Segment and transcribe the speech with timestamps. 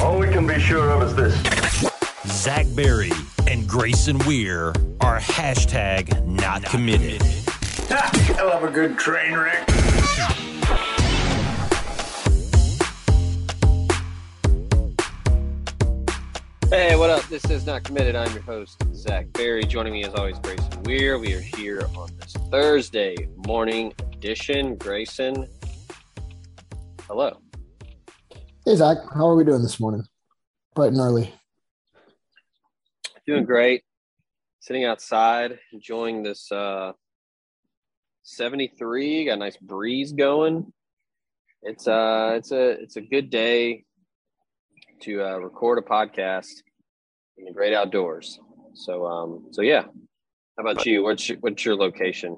[0.00, 1.90] All we can be sure of is this.
[2.26, 3.10] Zach Berry
[3.48, 4.68] and Grayson Weir
[5.00, 7.20] are hashtag not committed.
[7.90, 9.68] I love a good train wreck.
[16.70, 17.24] Hey, what up?
[17.24, 18.14] This is Not Committed.
[18.14, 19.64] I'm your host, Zach Berry.
[19.64, 21.18] Joining me as always, Grayson Weir.
[21.18, 24.76] We are here on this Thursday morning edition.
[24.76, 25.48] Grayson,
[27.08, 27.40] hello.
[28.68, 30.04] Hey Zach, how are we doing this morning?
[30.74, 31.32] Bright and early.
[33.26, 33.82] Doing great.
[34.60, 36.92] Sitting outside, enjoying this uh
[38.24, 39.24] 73.
[39.24, 40.70] Got a nice breeze going.
[41.62, 43.86] It's uh it's a it's a good day
[45.00, 46.52] to uh, record a podcast
[47.38, 48.38] in the great outdoors.
[48.74, 49.84] So um so yeah.
[50.58, 51.04] How about you?
[51.04, 52.36] What's your, what's your location?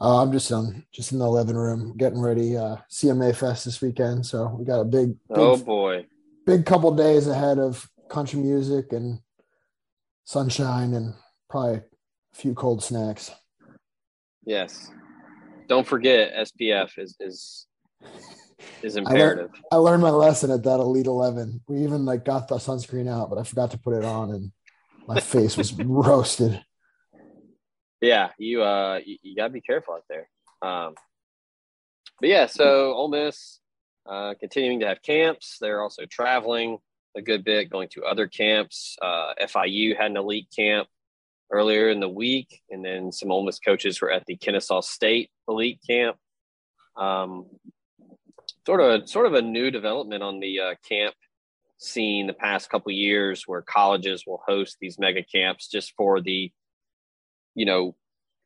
[0.00, 2.56] Uh, I'm just um just in the living room getting ready.
[2.56, 6.06] Uh, CMA Fest this weekend, so we got a big, big Oh boy.
[6.46, 9.20] big couple days ahead of country music and
[10.24, 11.14] sunshine and
[11.50, 11.82] probably a
[12.34, 13.30] few cold snacks.
[14.44, 14.90] Yes.
[15.68, 17.66] Don't forget SPF is is
[18.82, 19.50] is I imperative.
[19.50, 21.60] learned, I learned my lesson at that Elite Eleven.
[21.68, 24.52] We even like got the sunscreen out, but I forgot to put it on, and
[25.06, 26.62] my face was roasted.
[28.00, 30.28] Yeah, you uh you, you gotta be careful out there.
[30.62, 30.94] Um
[32.20, 33.60] but yeah, so Ole Miss
[34.06, 35.58] uh continuing to have camps.
[35.60, 36.78] They're also traveling
[37.16, 38.96] a good bit, going to other camps.
[39.02, 40.88] Uh FIU had an elite camp
[41.50, 45.30] earlier in the week, and then some Ole Miss coaches were at the Kennesaw State
[45.48, 46.16] elite camp.
[46.96, 47.46] Um
[48.66, 51.14] sort of sort of a new development on the uh, camp
[51.78, 56.52] scene the past couple years where colleges will host these mega camps just for the
[57.58, 57.94] you know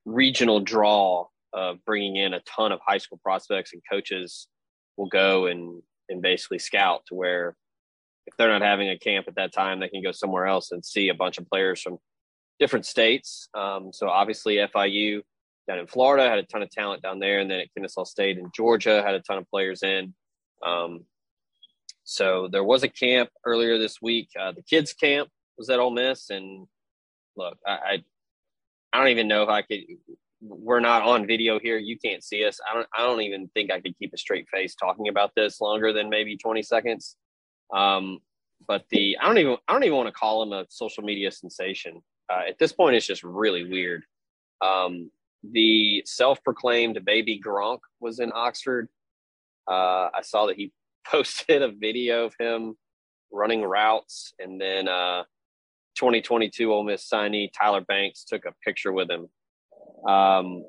[0.07, 4.49] regional draw of bringing in a ton of high school prospects and coaches
[4.97, 7.55] will go and and basically scout to where
[8.27, 10.85] if they're not having a camp at that time they can go somewhere else and
[10.85, 11.99] see a bunch of players from
[12.59, 13.49] different states.
[13.55, 15.23] Um, so obviously fiu
[15.69, 18.37] down in florida had a ton of talent down there and then at kennesaw state
[18.37, 20.15] in georgia had a ton of players in.
[20.67, 21.05] Um,
[22.05, 24.29] so there was a camp earlier this week.
[24.39, 26.67] Uh, the kids camp was at Ole Miss and
[27.37, 28.05] look I, I
[28.93, 29.81] I don't even know if I could.
[30.41, 31.79] We're not on video here.
[31.79, 32.61] You can't see us.
[32.69, 32.87] I don't.
[32.95, 36.11] I don't even think I could keep a straight face talking about this longer than
[36.11, 37.17] maybe twenty seconds.
[37.73, 38.19] Um,
[38.67, 39.57] but the I don't even.
[39.69, 42.03] I don't even want to call him a social media sensation.
[42.31, 44.05] Uh, at this point, it's just really weird.
[44.61, 45.11] Um,
[45.43, 48.89] the self-proclaimed baby Gronk was in Oxford.
[49.69, 50.73] Uh, I saw that he
[51.07, 52.77] posted a video of him
[53.33, 55.25] running routes, and then uh,
[55.97, 59.29] 2022 Ole Miss signee Tyler Banks took a picture with him.
[60.09, 60.65] Um,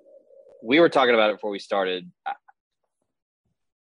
[0.63, 2.09] we were talking about it before we started.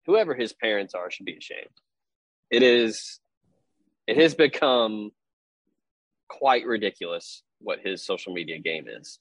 [0.07, 1.69] Whoever his parents are should be ashamed.
[2.51, 3.21] It is.
[4.07, 5.11] It has become
[6.29, 9.19] quite ridiculous what his social media game is.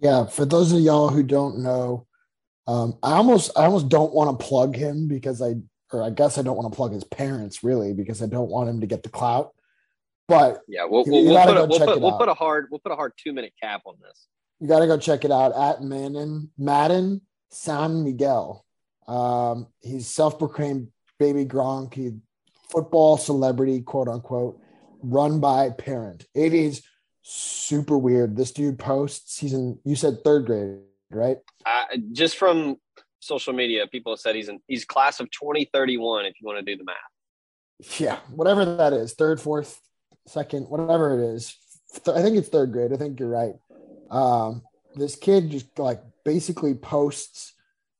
[0.00, 2.06] Yeah, for those of y'all who don't know,
[2.66, 5.54] um, I almost I almost don't want to plug him because I
[5.92, 8.68] or I guess I don't want to plug his parents really because I don't want
[8.68, 9.54] him to get the clout.
[10.28, 12.34] But Yeah, we'll, You- we'll, you we'll, gotta put, a, we'll, put, we'll put a
[12.34, 14.28] hard we'll put a hard two minute cap on this.
[14.60, 18.64] you got to go check it out at Madden Madden San Miguel.
[19.06, 20.88] Um, he's self-proclaimed
[21.18, 22.12] baby Gronk, he
[22.70, 24.60] football celebrity, quote unquote,
[25.02, 26.26] run by parent.
[26.34, 26.82] It is
[27.22, 28.36] super weird.
[28.36, 29.38] This dude posts.
[29.38, 29.78] He's in.
[29.84, 30.78] You said third grade,
[31.10, 31.38] right?
[31.64, 32.76] Uh, just from
[33.20, 36.26] social media, people have said he's in he's class of 2031.
[36.26, 38.00] If you want to do the math.
[38.00, 39.80] Yeah, whatever that is, third, fourth,
[40.28, 41.56] second, whatever it is.
[42.06, 42.92] I think it's third grade.
[42.92, 43.54] I think you're right.
[44.10, 44.62] Um,
[44.94, 47.54] this kid just like basically posts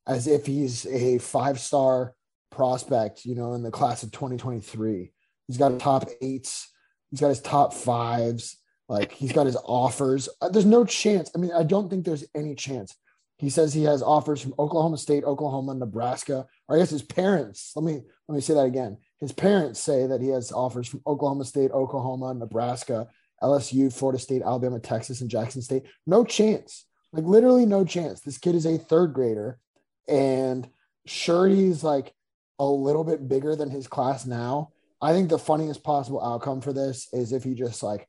[0.06, 2.14] as if he's a five star
[2.50, 5.12] prospect, you know, in the class of 2023.
[5.46, 6.70] He's got top eights,
[7.10, 10.28] he's got his top fives, like he's got his offers.
[10.40, 11.30] Uh, There's no chance.
[11.34, 12.94] I mean, I don't think there's any chance.
[13.38, 17.72] He says he has offers from Oklahoma State, Oklahoma, Nebraska, or I guess his parents.
[17.74, 18.98] Let me let me say that again.
[19.20, 23.08] His parents say that he has offers from Oklahoma State, Oklahoma, Nebraska,
[23.42, 25.84] LSU, Florida State, Alabama, Texas, and Jackson State.
[26.06, 26.84] No chance.
[27.12, 28.20] Like literally no chance.
[28.20, 29.58] This kid is a third grader,
[30.06, 30.68] and
[31.06, 32.12] sure he's like
[32.58, 34.70] a little bit bigger than his class now.
[35.00, 38.08] I think the funniest possible outcome for this is if he just like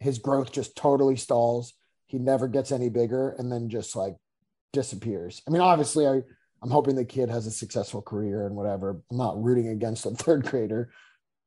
[0.00, 1.74] his growth just totally stalls.
[2.06, 4.16] He never gets any bigger and then just like
[4.72, 5.42] disappears.
[5.46, 6.22] I mean, obviously, I,
[6.62, 9.00] I'm hoping the kid has a successful career and whatever.
[9.10, 10.90] I'm not rooting against a third grader,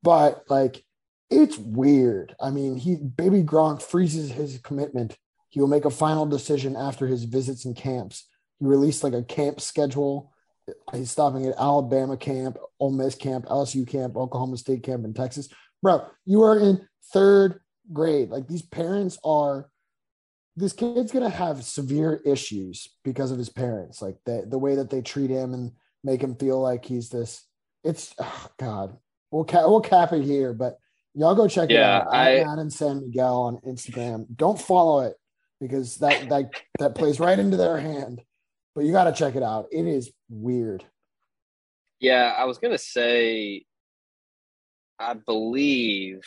[0.03, 0.83] but like
[1.29, 2.35] it's weird.
[2.41, 5.17] I mean, he baby Gronk freezes his commitment.
[5.49, 8.27] He will make a final decision after his visits and camps.
[8.59, 10.31] He released like a camp schedule
[10.93, 15.49] he's stopping at Alabama camp, Ole Miss camp, LSU camp, Oklahoma State camp, and Texas.
[15.81, 17.59] Bro, you are in third
[17.91, 18.29] grade.
[18.29, 19.69] Like these parents are.
[20.55, 24.89] This kid's gonna have severe issues because of his parents, like the the way that
[24.89, 25.71] they treat him and
[26.03, 27.45] make him feel like he's this.
[27.83, 28.97] It's oh God.
[29.31, 30.77] We'll cap we'll cap it here, but
[31.13, 32.13] y'all go check Yeah, it out.
[32.13, 34.25] I- I, Madden San Miguel on Instagram.
[34.35, 35.15] Don't follow it
[35.61, 38.21] because that that that plays right into their hand.
[38.75, 39.67] But you got to check it out.
[39.71, 40.85] It is weird.
[41.99, 43.65] Yeah, I was gonna say,
[44.97, 46.21] I believe,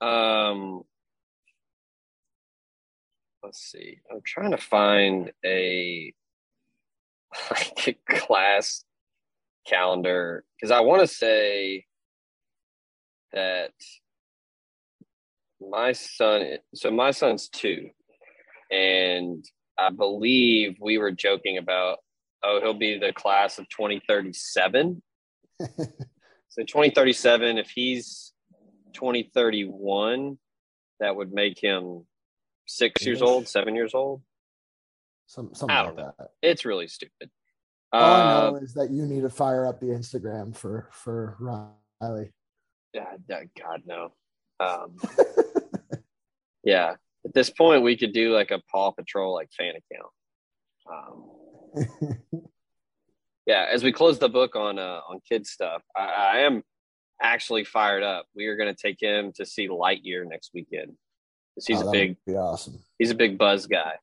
[0.00, 0.82] um,
[3.42, 3.98] let's see.
[4.10, 6.12] I'm trying to find a
[7.50, 8.84] like a class
[9.66, 11.86] calendar because I want to say
[13.32, 13.72] that
[15.60, 16.58] my son.
[16.74, 17.90] So my son's two,
[18.70, 19.44] and
[19.78, 21.98] I believe we were joking about,
[22.42, 25.02] oh, he'll be the class of 2037.
[25.60, 25.66] so
[26.56, 28.32] 2037, if he's
[28.92, 30.38] 2031,
[31.00, 32.06] that would make him
[32.66, 34.22] six years old, seven years old.
[35.26, 36.28] Some something I like don't that.
[36.42, 37.30] It's really stupid.
[37.92, 41.36] All I Uh, know is that you need to fire up the Instagram for for
[41.40, 42.32] Riley.
[42.92, 44.12] yeah, yeah, God, no.
[44.60, 44.96] Um,
[46.64, 46.94] yeah.
[47.24, 50.12] At this point, we could do like a Paw Patrol like fan account.
[52.32, 52.42] Um,
[53.46, 56.62] yeah, as we close the book on uh, on kid stuff, I, I am
[57.22, 58.26] actually fired up.
[58.34, 60.92] We are going to take him to see Lightyear next weekend.
[61.66, 62.78] He's Oh, a big awesome.
[62.98, 63.94] he's a big buzz guy,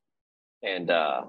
[0.62, 1.22] and uh,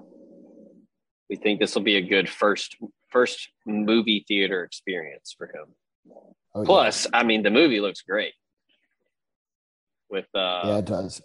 [1.28, 2.76] we think this will be a good first
[3.08, 5.64] first movie theater experience for him.
[6.54, 6.66] Oh, yeah.
[6.66, 8.34] Plus, I mean, the movie looks great
[10.08, 11.20] with uh, yeah, it does.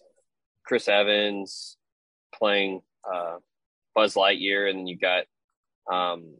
[0.65, 1.77] Chris Evans
[2.33, 2.81] playing
[3.11, 3.37] uh,
[3.93, 5.25] Buzz Lightyear, and then you got
[5.91, 6.35] um,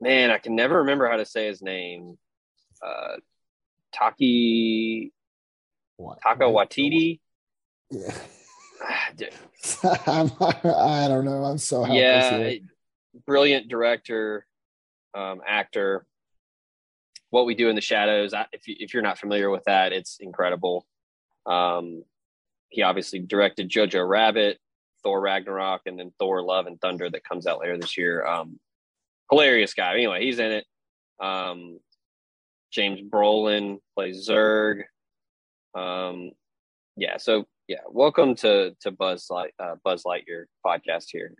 [0.00, 2.18] man, I can never remember how to say his name.
[2.84, 3.16] Uh,
[3.92, 5.12] Taki
[5.96, 6.20] What?
[6.22, 7.20] Taka Watiti.
[7.90, 8.14] Yeah.
[8.82, 9.28] Ah, d-
[10.06, 11.44] I'm, I don't know.
[11.44, 12.58] I'm so helpless yeah,
[13.26, 14.46] brilliant director,
[15.14, 16.06] um, actor.
[17.30, 18.32] What we do in the shadows.
[18.32, 20.86] I, if you, if you're not familiar with that, it's incredible.
[21.44, 22.04] Um,
[22.70, 24.58] he obviously directed Jojo Rabbit,
[25.02, 28.24] Thor Ragnarok, and then Thor: Love and Thunder that comes out later this year.
[28.24, 28.58] Um,
[29.30, 29.94] hilarious guy.
[29.94, 30.64] Anyway, he's in it.
[31.20, 31.80] Um,
[32.70, 34.82] James Brolin plays Zurg.
[35.74, 36.30] Um,
[36.96, 37.16] yeah.
[37.16, 41.34] So yeah, welcome to to Buzz Light uh, Buzz Lightyear podcast here.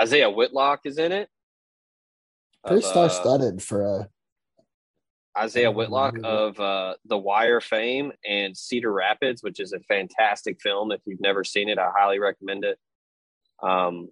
[0.00, 1.28] Isiah Whitlock is in it.
[2.66, 4.08] Pretty star uh, studded for a.
[5.42, 5.70] Isiah.
[5.70, 10.92] Whitlock of uh, The Wire fame and Cedar Rapids, which is a fantastic film.
[10.92, 12.78] If you've never seen it, I highly recommend it.
[13.62, 14.08] Um,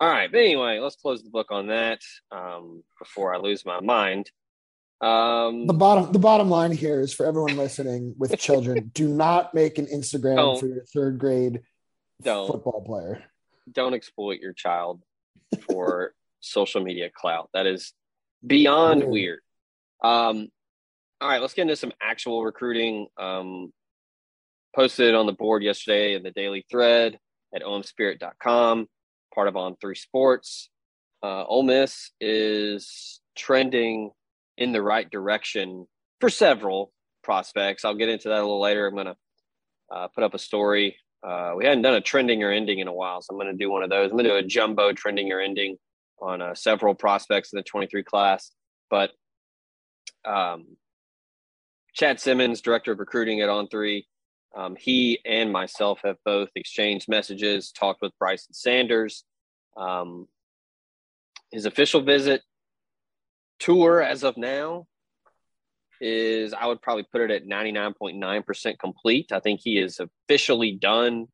[0.00, 2.00] all right, but anyway, let's close the book on that
[2.30, 4.30] um, before I lose my mind.
[5.00, 9.52] Um, The bottom the bottom line here is for everyone listening with children, do not
[9.54, 10.60] make an Instagram Don't.
[10.60, 11.60] for your third grade
[12.22, 12.46] Don't.
[12.46, 13.22] football player.
[13.70, 15.02] don't exploit your child
[15.68, 17.50] for social media clout.
[17.52, 17.92] That is
[18.46, 19.10] beyond Weird.
[19.10, 19.40] weird.
[20.02, 20.48] Um,
[21.20, 23.06] all right, let's get into some actual recruiting.
[23.18, 23.72] Um,
[24.74, 27.18] posted on the board yesterday in the daily thread
[27.54, 28.86] at omspirit.com,
[29.34, 30.68] part of On Three Sports.
[31.22, 34.10] Uh, Ole Miss is trending
[34.56, 35.86] in the right direction
[36.20, 37.84] for several prospects.
[37.84, 38.86] I'll get into that a little later.
[38.86, 39.16] I'm going to
[39.90, 40.96] uh, put up a story.
[41.26, 43.64] Uh, we hadn't done a trending or ending in a while, so I'm going to
[43.64, 44.10] do one of those.
[44.10, 45.76] I'm going to do a jumbo trending or ending
[46.20, 48.52] on uh, several prospects in the 23 class.
[48.90, 49.10] But
[50.24, 50.76] um,
[51.94, 54.06] Chad Simmons, director of recruiting at On Three,
[54.56, 59.24] um, he and myself have both exchanged messages, talked with Bryson Sanders.
[59.76, 60.28] Um,
[61.50, 62.42] his official visit
[63.58, 64.86] tour as of now
[66.00, 69.32] is I would probably put it at 99.9% complete.
[69.32, 71.26] I think he is officially done.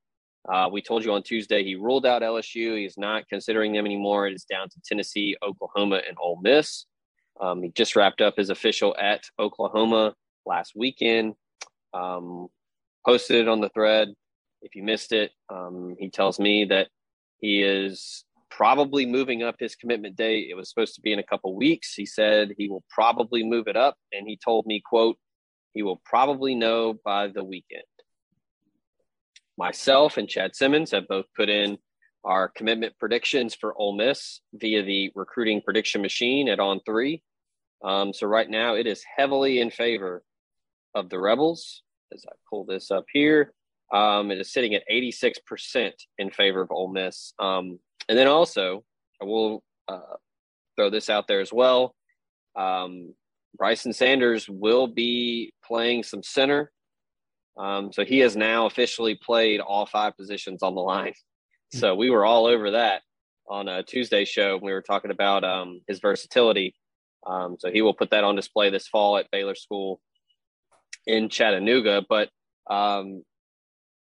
[0.48, 2.78] Uh, we told you on Tuesday he ruled out LSU.
[2.78, 4.26] He's not considering them anymore.
[4.26, 6.86] It is down to Tennessee, Oklahoma, and Ole Miss.
[7.40, 10.14] Um, he just wrapped up his official at Oklahoma
[10.46, 11.34] last weekend.
[11.94, 12.48] Um,
[13.06, 14.08] posted it on the thread.
[14.62, 16.88] If you missed it, um, he tells me that
[17.40, 18.24] he is
[18.56, 20.48] probably moving up his commitment date.
[20.50, 21.94] It was supposed to be in a couple weeks.
[21.94, 25.18] He said he will probably move it up, and he told me, "quote
[25.74, 27.82] He will probably know by the weekend."
[29.56, 31.78] Myself and Chad Simmons have both put in
[32.24, 37.22] our commitment predictions for Ole Miss via the recruiting prediction machine at On Three.
[37.82, 40.22] Um, so right now, it is heavily in favor
[40.94, 41.82] of the Rebels.
[42.12, 43.54] As I pull this up here,
[43.92, 47.34] Um, it is sitting at 86% in favor of Ole Miss.
[47.38, 47.78] Um,
[48.08, 48.84] and then also,
[49.20, 50.16] I will uh,
[50.76, 51.94] throw this out there as well.
[52.56, 53.14] Um,
[53.56, 56.70] Bryson Sanders will be playing some center.
[57.58, 61.12] Um, so he has now officially played all five positions on the line.
[61.74, 63.02] So we were all over that
[63.48, 64.58] on a Tuesday show.
[64.62, 66.74] We were talking about um, his versatility.
[67.26, 70.00] Um, so he will put that on display this fall at Baylor School
[71.06, 72.04] in Chattanooga.
[72.08, 72.30] But
[72.70, 73.22] um,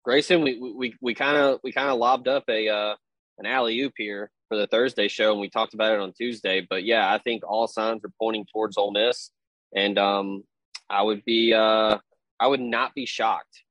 [0.04, 2.94] Grayson, we we we kind of we kind of lobbed up a uh,
[3.38, 6.66] an alley oop here for the Thursday show, and we talked about it on Tuesday.
[6.68, 9.30] But yeah, I think all signs are pointing towards Ole Miss,
[9.74, 10.44] and um,
[10.90, 11.98] I would be uh,
[12.38, 13.62] I would not be shocked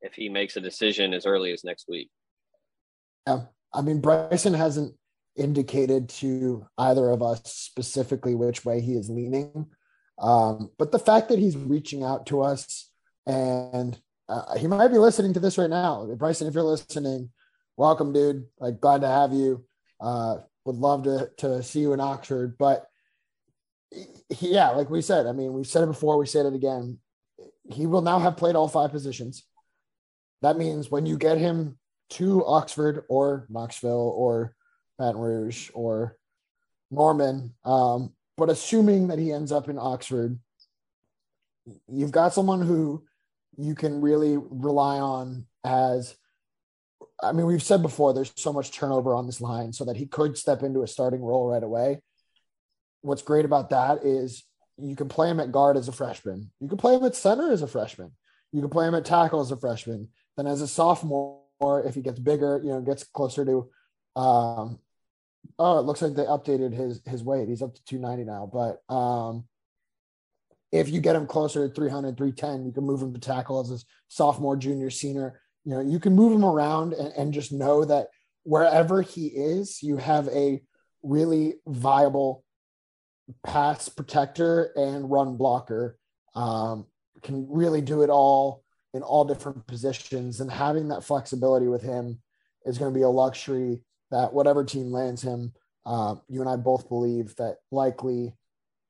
[0.00, 2.10] if he makes a decision as early as next week.
[3.26, 4.94] Yeah, I mean Bryson hasn't
[5.36, 9.66] indicated to either of us specifically which way he is leaning.
[10.18, 12.90] Um, but the fact that he's reaching out to us
[13.26, 13.98] and
[14.28, 16.06] uh, he might be listening to this right now.
[16.16, 17.30] Bryson, if you're listening,
[17.80, 18.44] welcome, dude.
[18.58, 19.64] Like, glad to have you.
[19.98, 22.56] Uh, would love to to see you in Oxford.
[22.58, 22.86] But
[24.38, 26.98] yeah, like we said, I mean, we've said it before, we said it again.
[27.70, 29.44] He will now have played all five positions.
[30.42, 31.78] That means when you get him
[32.10, 34.54] to Oxford or Knoxville or
[34.98, 36.18] Baton Rouge or
[36.90, 40.38] Norman, um, but assuming that he ends up in Oxford,
[41.88, 43.04] you've got someone who
[43.56, 46.14] you can really rely on as
[47.22, 50.06] I mean, we've said before there's so much turnover on this line so that he
[50.06, 52.00] could step into a starting role right away.
[53.02, 54.44] What's great about that is
[54.78, 56.50] you can play him at guard as a freshman.
[56.60, 58.12] You can play him at center as a freshman.
[58.52, 60.08] You can play him at tackle as a freshman.
[60.36, 61.40] Then as a sophomore,
[61.84, 63.70] if he gets bigger, you know, gets closer to
[64.16, 64.78] um
[65.58, 67.48] oh, it looks like they updated his his weight.
[67.48, 69.44] He's up to 290 now, but um
[70.72, 73.70] if you get him closer to 300, 310, you can move him to tackle as
[73.70, 75.40] a sophomore, junior, senior.
[75.70, 78.08] You know, you can move him around and, and just know that
[78.42, 80.60] wherever he is, you have a
[81.04, 82.44] really viable
[83.46, 85.96] pass protector and run blocker.
[86.34, 86.86] Um,
[87.22, 90.40] can really do it all in all different positions.
[90.40, 92.20] And having that flexibility with him
[92.64, 95.52] is going to be a luxury that whatever team lands him,
[95.86, 98.34] uh, you and I both believe that likely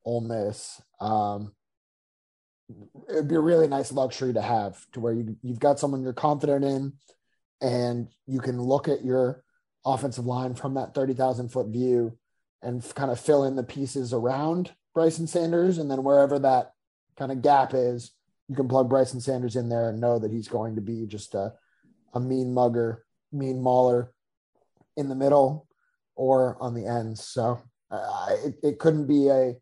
[0.07, 0.81] Ole Miss.
[0.99, 1.53] Um,
[3.09, 6.13] it'd be a really nice luxury to have to where you, you've got someone you're
[6.13, 6.93] confident in
[7.61, 9.43] and you can look at your
[9.85, 12.17] offensive line from that 30,000 foot view
[12.63, 15.79] and kind of fill in the pieces around Bryson Sanders.
[15.79, 16.73] And then wherever that
[17.17, 18.13] kind of gap is,
[18.49, 21.35] you can plug Bryson Sanders in there and know that he's going to be just
[21.35, 21.53] a,
[22.15, 24.13] a mean mugger, mean mauler
[24.97, 25.69] in the middle
[26.17, 27.25] or on the ends.
[27.25, 27.61] So
[27.91, 29.55] uh, it, it couldn't be a,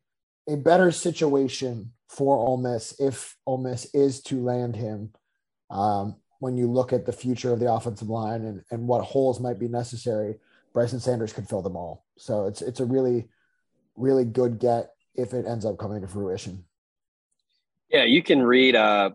[0.49, 5.13] a better situation for Ole Miss if Ole Miss is to land him.
[5.71, 9.41] Um, when you look at the future of the offensive line and, and what holes
[9.41, 10.37] might be necessary,
[10.73, 12.07] Bryson Sanders could fill them all.
[12.17, 13.29] So it's it's a really,
[13.97, 16.65] really good get if it ends up coming to fruition.
[17.91, 18.77] Yeah, you can read.
[18.77, 19.11] Uh,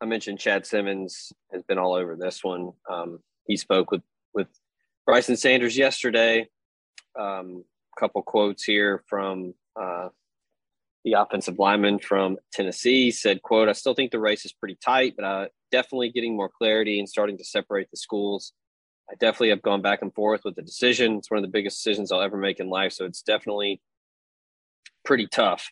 [0.00, 2.72] I mentioned Chad Simmons has been all over this one.
[2.90, 4.02] Um, he spoke with
[4.34, 4.48] with
[5.06, 6.48] Bryson Sanders yesterday.
[7.18, 7.64] Um,
[7.96, 10.08] a couple quotes here from uh,
[11.04, 15.14] the offensive lineman from Tennessee said, quote, I still think the race is pretty tight,
[15.16, 18.52] but uh, definitely getting more clarity and starting to separate the schools.
[19.10, 21.16] I definitely have gone back and forth with the decision.
[21.16, 22.92] It's one of the biggest decisions I'll ever make in life.
[22.92, 23.80] So it's definitely
[25.04, 25.70] pretty tough.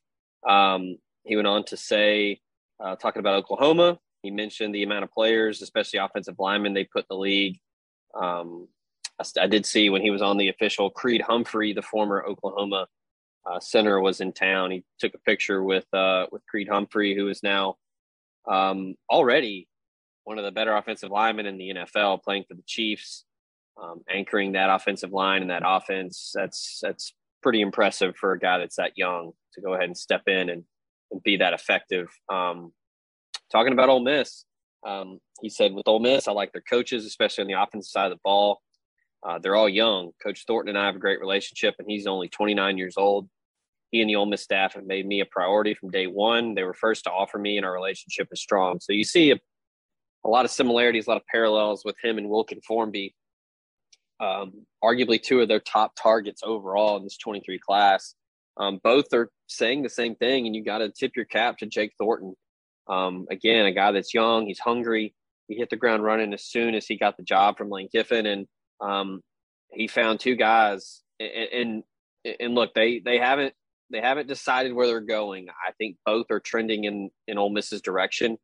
[0.49, 2.41] Um, he went on to say,
[2.83, 7.01] uh, talking about Oklahoma, he mentioned the amount of players, especially offensive linemen, they put
[7.01, 7.59] in the league.
[8.21, 8.69] Um,
[9.21, 12.87] I, I did see when he was on the official Creed Humphrey, the former Oklahoma
[13.49, 14.71] uh, center was in town.
[14.71, 17.76] He took a picture with uh, with Creed Humphrey, who is now
[18.50, 19.69] um, already
[20.25, 23.25] one of the better offensive linemen in the NFL, playing for the Chiefs,
[23.83, 26.33] um, anchoring that offensive line and that offense.
[26.35, 30.23] That's that's pretty impressive for a guy that's that young to go ahead and step
[30.26, 30.64] in and,
[31.11, 32.09] and be that effective.
[32.31, 32.73] Um,
[33.50, 34.45] talking about Ole Miss,
[34.87, 38.07] um, he said with Ole Miss, I like their coaches, especially on the offensive side
[38.07, 38.61] of the ball.
[39.26, 40.11] Uh, they're all young.
[40.23, 43.28] Coach Thornton and I have a great relationship, and he's only 29 years old.
[43.90, 46.54] He and the Ole Miss staff have made me a priority from day one.
[46.54, 48.80] They were first to offer me, and our relationship is strong.
[48.80, 49.37] So you see a,
[50.25, 53.14] a lot of similarities, a lot of parallels with him and Wilkin Formby.
[54.21, 58.14] Um, arguably two of their top targets overall in this 23 class.
[58.59, 61.66] Um, both are saying the same thing, and you got to tip your cap to
[61.66, 62.35] Jake Thornton.
[62.88, 65.14] Um, again, a guy that's young, he's hungry.
[65.47, 68.26] He hit the ground running as soon as he got the job from Lane Kiffin,
[68.26, 68.47] and
[68.80, 69.23] um,
[69.71, 71.02] he found two guys.
[71.21, 71.83] And, and
[72.40, 73.54] and look, they they haven't
[73.90, 75.49] they haven't decided where they're going.
[75.49, 78.38] I think both are trending in in Ole Miss's direction.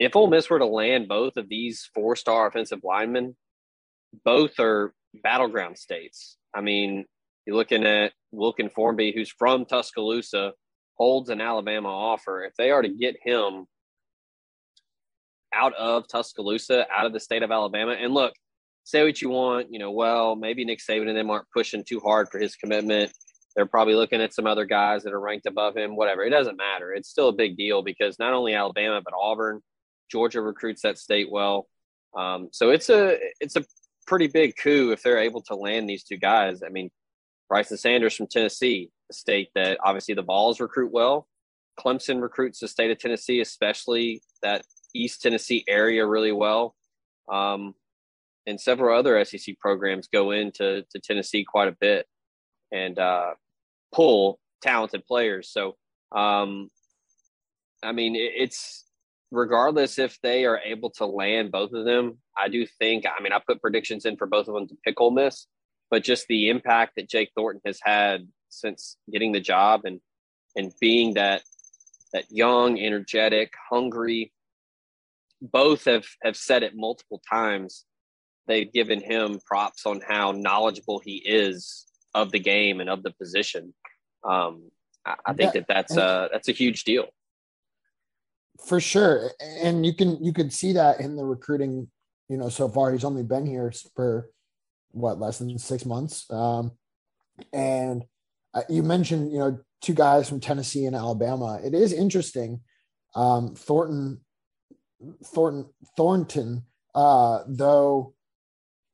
[0.00, 3.36] if Ole Miss were to land both of these four star offensive linemen,
[4.24, 4.92] both are
[5.22, 6.36] battleground states.
[6.54, 7.04] I mean,
[7.46, 10.52] you're looking at Wilkin Formby, who's from Tuscaloosa,
[10.96, 12.42] holds an Alabama offer.
[12.44, 13.66] If they are to get him
[15.54, 18.32] out of Tuscaloosa, out of the state of Alabama, and look,
[18.84, 22.00] say what you want, you know, well, maybe Nick Saban and them aren't pushing too
[22.00, 23.12] hard for his commitment.
[23.56, 26.22] They're probably looking at some other guys that are ranked above him, whatever.
[26.22, 26.92] It doesn't matter.
[26.92, 29.60] It's still a big deal because not only Alabama, but Auburn,
[30.10, 31.68] Georgia recruits that state well.
[32.16, 33.64] Um, so it's a it's a
[34.06, 36.62] pretty big coup if they're able to land these two guys.
[36.64, 36.90] I mean,
[37.48, 41.26] Bryson Sanders from Tennessee, a state that obviously the Vols recruit well.
[41.78, 44.64] Clemson recruits the state of Tennessee, especially that
[44.94, 46.74] East Tennessee area, really well.
[47.30, 47.74] Um,
[48.46, 52.06] and several other SEC programs go into to Tennessee quite a bit
[52.72, 53.34] and uh,
[53.92, 55.50] pull talented players.
[55.50, 55.76] So,
[56.12, 56.68] um,
[57.82, 58.84] I mean, it, it's
[59.30, 62.18] regardless if they are able to land both of them.
[62.36, 63.04] I do think.
[63.06, 65.46] I mean, I put predictions in for both of them to pick Ole Miss,
[65.90, 70.00] but just the impact that Jake Thornton has had since getting the job and
[70.56, 71.42] and being that
[72.12, 74.32] that young, energetic, hungry.
[75.40, 77.84] Both have have said it multiple times.
[78.46, 83.10] They've given him props on how knowledgeable he is of the game and of the
[83.12, 83.74] position.
[84.24, 84.70] Um,
[85.06, 87.08] I, I think that that's a that's a huge deal
[88.66, 89.30] for sure,
[89.62, 91.88] and you can you could see that in the recruiting.
[92.28, 94.30] You know, so far he's only been here for
[94.92, 96.72] what less than six months, um,
[97.52, 98.04] and
[98.54, 101.60] uh, you mentioned you know two guys from Tennessee and Alabama.
[101.64, 102.60] It is interesting.
[103.14, 104.20] Um, Thornton,
[105.24, 106.64] Thornton, Thornton,
[106.94, 108.14] uh, though,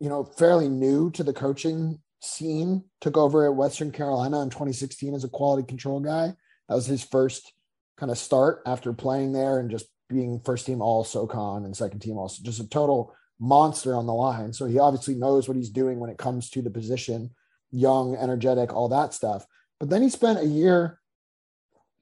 [0.00, 5.14] you know, fairly new to the coaching scene, took over at Western Carolina in 2016
[5.14, 6.34] as a quality control guy.
[6.68, 7.52] That was his first
[7.96, 12.00] kind of start after playing there and just being first team all SoCon and second
[12.00, 14.52] team also just a total monster on the line.
[14.52, 17.30] So he obviously knows what he's doing when it comes to the position,
[17.70, 19.46] young, energetic, all that stuff.
[19.78, 21.00] But then he spent a year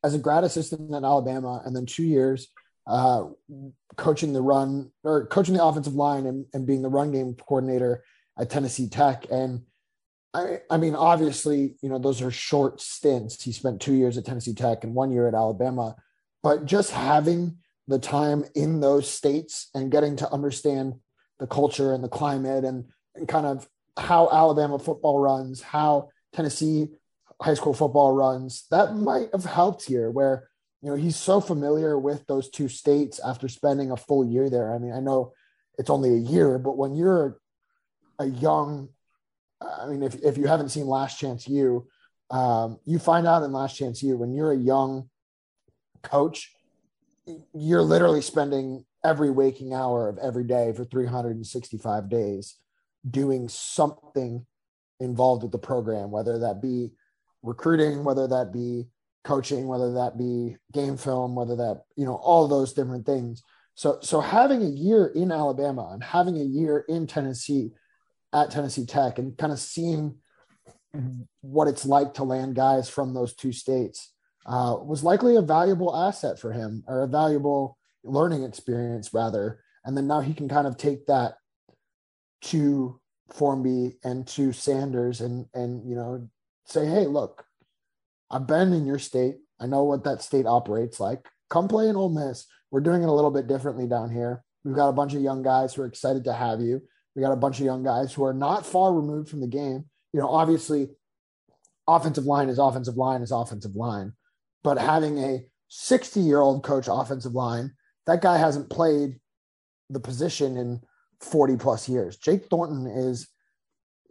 [0.04, 2.48] as a grad assistant in Alabama and then two years
[2.86, 3.24] uh,
[3.96, 8.04] coaching the run or coaching the offensive line and, and being the run game coordinator
[8.38, 9.26] at Tennessee Tech.
[9.30, 9.62] And
[10.34, 13.42] I, I mean, obviously, you know, those are short stints.
[13.42, 15.94] He spent two years at Tennessee Tech and one year at Alabama,
[16.42, 20.94] but just having the time in those states and getting to understand
[21.38, 26.88] the culture and the climate and, and kind of how Alabama football runs, how Tennessee
[27.40, 30.48] high school football runs, that might have helped here where,
[30.82, 34.74] you know, he's so familiar with those two states after spending a full year there.
[34.74, 35.32] I mean, I know
[35.78, 37.38] it's only a year, but when you're
[38.18, 38.88] a young
[39.64, 41.86] I mean, if, if you haven't seen Last Chance U,
[42.30, 45.08] um, you find out in Last Chance U when you're a young
[46.02, 46.52] coach,
[47.54, 52.56] you're literally spending every waking hour of every day for 365 days
[53.08, 54.46] doing something
[55.00, 56.92] involved with the program, whether that be
[57.42, 58.86] recruiting, whether that be
[59.24, 63.42] coaching, whether that be game film, whether that, you know, all those different things.
[63.74, 67.70] So, so having a year in Alabama and having a year in Tennessee
[68.34, 70.16] at Tennessee Tech and kind of seeing
[71.40, 74.12] what it's like to land guys from those two states
[74.46, 79.60] uh, was likely a valuable asset for him or a valuable learning experience rather.
[79.84, 81.34] And then now he can kind of take that
[82.42, 83.00] to
[83.32, 86.28] Formby and to Sanders and and you know
[86.66, 87.44] say, hey, look,
[88.30, 89.36] I've been in your state.
[89.60, 91.26] I know what that state operates like.
[91.50, 92.46] Come play in Ole Miss.
[92.70, 94.42] We're doing it a little bit differently down here.
[94.64, 96.82] We've got a bunch of young guys who are excited to have you.
[97.14, 99.84] We got a bunch of young guys who are not far removed from the game.
[100.12, 100.88] You know, obviously,
[101.86, 104.12] offensive line is offensive line is offensive line,
[104.62, 107.72] but having a 60 year old coach offensive line,
[108.06, 109.18] that guy hasn't played
[109.90, 110.80] the position in
[111.20, 112.16] 40 plus years.
[112.16, 113.28] Jake Thornton is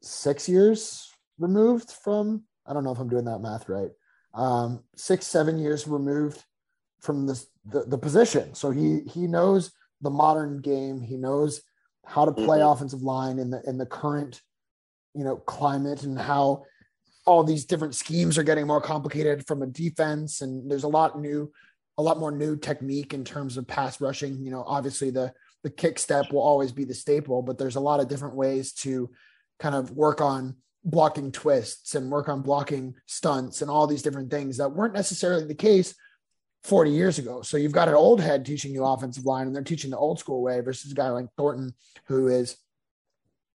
[0.01, 3.91] six years removed from, I don't know if I'm doing that math right,
[4.33, 6.43] um, six, seven years removed
[7.01, 8.53] from this, the, the position.
[8.55, 11.01] So he, he knows the modern game.
[11.01, 11.61] He knows
[12.05, 12.69] how to play mm-hmm.
[12.69, 14.41] offensive line in the in the current
[15.13, 16.63] you know climate and how
[17.25, 21.19] all these different schemes are getting more complicated from a defense and there's a lot
[21.19, 21.51] new
[21.97, 25.31] a lot more new technique in terms of pass rushing you know obviously the
[25.63, 28.73] the kick step will always be the staple but there's a lot of different ways
[28.73, 29.09] to
[29.59, 34.29] kind of work on blocking twists and work on blocking stunts and all these different
[34.29, 35.95] things that weren't necessarily the case
[36.63, 37.41] 40 years ago.
[37.41, 40.19] So you've got an old head teaching you offensive line and they're teaching the old
[40.19, 41.73] school way versus a guy like Thornton,
[42.05, 42.57] who is,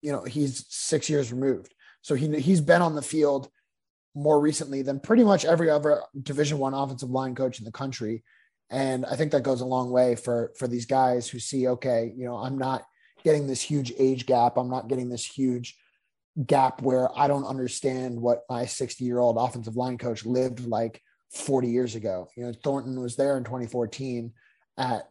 [0.02, 1.74] you know, he's six years removed.
[2.02, 3.50] So he, he's been on the field
[4.13, 8.24] more recently than pretty much every other division one offensive line coach in the country.
[8.70, 12.12] And I think that goes a long way for for these guys who see, okay,
[12.17, 12.84] you know, I'm not
[13.24, 14.58] getting this huge age gap.
[14.58, 15.78] I'm not getting this huge
[16.46, 21.02] gap where I don't understand what my 60 year old offensive line coach lived like
[21.32, 22.30] 40 years ago.
[22.36, 24.34] You know, Thornton was there in 2014
[24.78, 25.10] at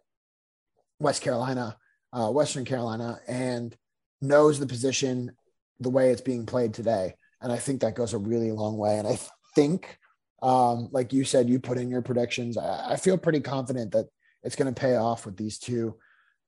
[0.99, 1.77] West Carolina,
[2.13, 3.77] uh, Western Carolina, and
[4.21, 5.33] knows the position
[5.81, 7.15] the way it's being played today.
[7.41, 8.99] And I think that goes a really long way.
[8.99, 9.19] And I
[9.55, 9.99] think,
[10.43, 12.57] um, like you said, you put in your predictions.
[12.57, 14.07] I, I feel pretty confident that
[14.43, 15.97] it's going to pay off with these two,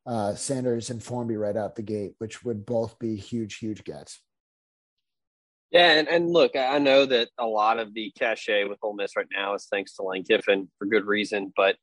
[0.07, 4.21] uh, Sanders and Formby right out the gate, which would both be huge, huge gets.
[5.71, 9.17] Yeah, and, and look, I know that a lot of the cachet with Ole Miss
[9.17, 11.53] right now is thanks to Lane Kiffin for good reason.
[11.55, 11.77] But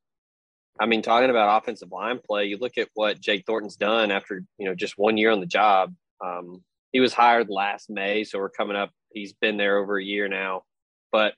[0.79, 4.43] I mean, talking about offensive line play, you look at what Jake Thornton's done after
[4.57, 5.93] you know just one year on the job.
[6.23, 8.89] Um, he was hired last May, so we're coming up.
[9.13, 10.63] He's been there over a year now,
[11.11, 11.35] but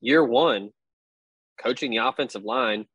[0.00, 0.70] year one,
[1.60, 2.86] coaching the offensive line,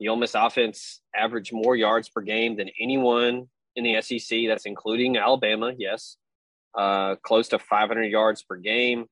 [0.00, 4.48] the Ole Miss offense averaged more yards per game than anyone in the SEC.
[4.48, 6.16] That's including Alabama, yes
[6.76, 9.06] uh, close to 500 yards per game.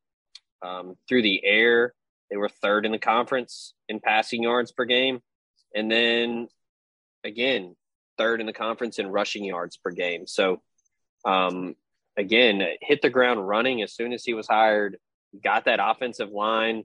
[0.62, 1.92] Um, through the air,
[2.30, 5.20] they were third in the conference in passing yards per game.
[5.74, 6.48] And then
[7.24, 7.76] again,
[8.18, 10.26] third in the conference in rushing yards per game.
[10.26, 10.62] So,
[11.24, 11.74] um,
[12.16, 14.98] again, hit the ground running as soon as he was hired,
[15.42, 16.84] got that offensive line.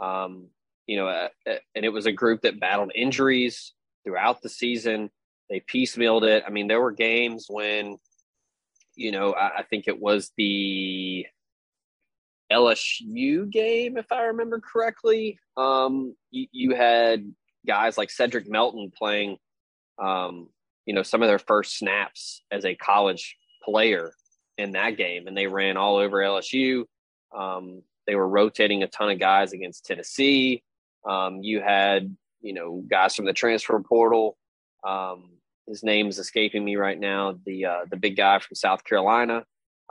[0.00, 0.48] Um,
[0.86, 3.72] you know, uh, uh and it was a group that battled injuries
[4.04, 5.10] throughout the season.
[5.48, 6.44] They piecemealed it.
[6.46, 7.96] I mean, there were games when
[8.96, 11.26] you know, I, I think it was the
[12.52, 15.38] LSU game, if I remember correctly.
[15.56, 17.32] Um, you, you, had
[17.66, 19.38] guys like Cedric Melton playing,
[19.98, 20.48] um,
[20.86, 24.12] you know, some of their first snaps as a college player
[24.58, 26.84] in that game, and they ran all over LSU.
[27.36, 30.62] Um, they were rotating a ton of guys against Tennessee.
[31.08, 34.36] Um, you had, you know, guys from the transfer portal.
[34.86, 35.30] Um,
[35.66, 37.38] his name's escaping me right now.
[37.44, 39.44] The uh, the big guy from South Carolina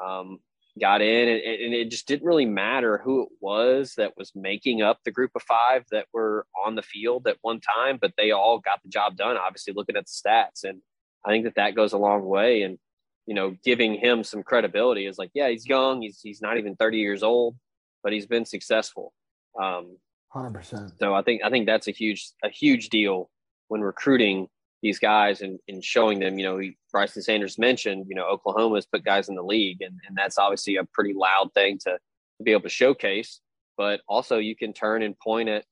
[0.04, 0.40] um,
[0.80, 4.82] got in, and, and, it just didn't really matter who it was that was making
[4.82, 8.32] up the group of five that were on the field at one time, but they
[8.32, 9.38] all got the job done.
[9.38, 10.82] Obviously, looking at the stats, and
[11.26, 12.64] I think that that goes a long way.
[12.64, 12.78] And
[13.26, 16.76] you know, giving him some credibility is like, yeah, he's young, he's he's not even
[16.76, 17.56] thirty years old,
[18.04, 19.14] but he's been successful.
[19.62, 19.98] Um,
[20.30, 20.92] Hundred percent.
[21.00, 23.30] So I think I think that's a huge a huge deal
[23.68, 24.48] when recruiting
[24.84, 29.06] these guys and, and showing them, you know, Bryson Sanders mentioned, you know, Oklahoma's put
[29.06, 32.52] guys in the league, and, and that's obviously a pretty loud thing to, to be
[32.52, 33.40] able to showcase.
[33.78, 35.64] But also, you can turn and point at,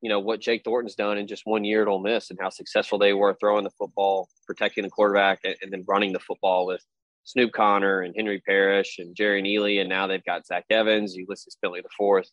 [0.00, 2.50] you know, what Jake Thornton's done in just one year at Ole Miss and how
[2.50, 6.64] successful they were throwing the football, protecting the quarterback, and, and then running the football
[6.64, 6.82] with
[7.24, 11.56] Snoop Conner and Henry Parrish and Jerrion Ealy, and now they've got Zach Evans, Ulysses
[11.60, 12.30] Bentley the fourth,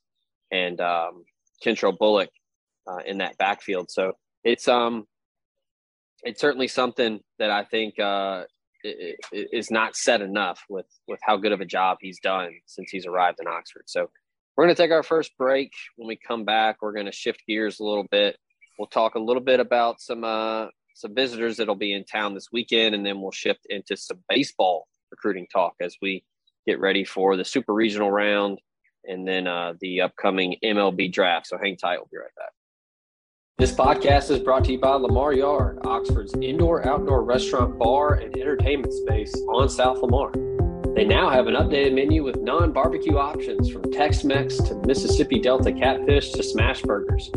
[0.52, 1.24] and um,
[1.65, 2.30] Kentrell Bullock
[2.88, 3.89] uh, in that backfield.
[3.89, 4.13] So
[4.44, 5.06] it's um
[6.24, 8.44] it's certainly something that I think uh,
[8.84, 13.06] is not said enough with with how good of a job he's done since he's
[13.06, 13.84] arrived in Oxford.
[13.88, 14.10] So
[14.56, 15.72] we're going to take our first break.
[15.96, 18.38] When we come back, we're going to shift gears a little bit.
[18.78, 22.48] We'll talk a little bit about some uh, some visitors that'll be in town this
[22.52, 26.24] weekend, and then we'll shift into some baseball recruiting talk as we
[26.68, 28.60] get ready for the super regional round
[29.06, 31.48] and then uh, the upcoming MLB draft.
[31.48, 31.98] So hang tight.
[31.98, 32.52] We'll be right back.
[33.60, 38.34] This podcast is brought to you by Lamar Yard, Oxford's indoor outdoor restaurant, bar, and
[38.38, 40.32] entertainment space on South Lamar.
[40.95, 45.41] They now have an updated menu with non barbecue options from Tex Mex to Mississippi
[45.41, 47.30] Delta catfish to smash burgers.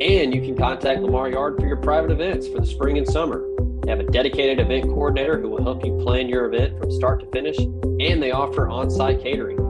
[0.00, 3.44] And you can contact Lamar Yard for your private events for the spring and summer.
[3.82, 7.18] They have a dedicated event coordinator who will help you plan your event from start
[7.18, 9.67] to finish, and they offer on site catering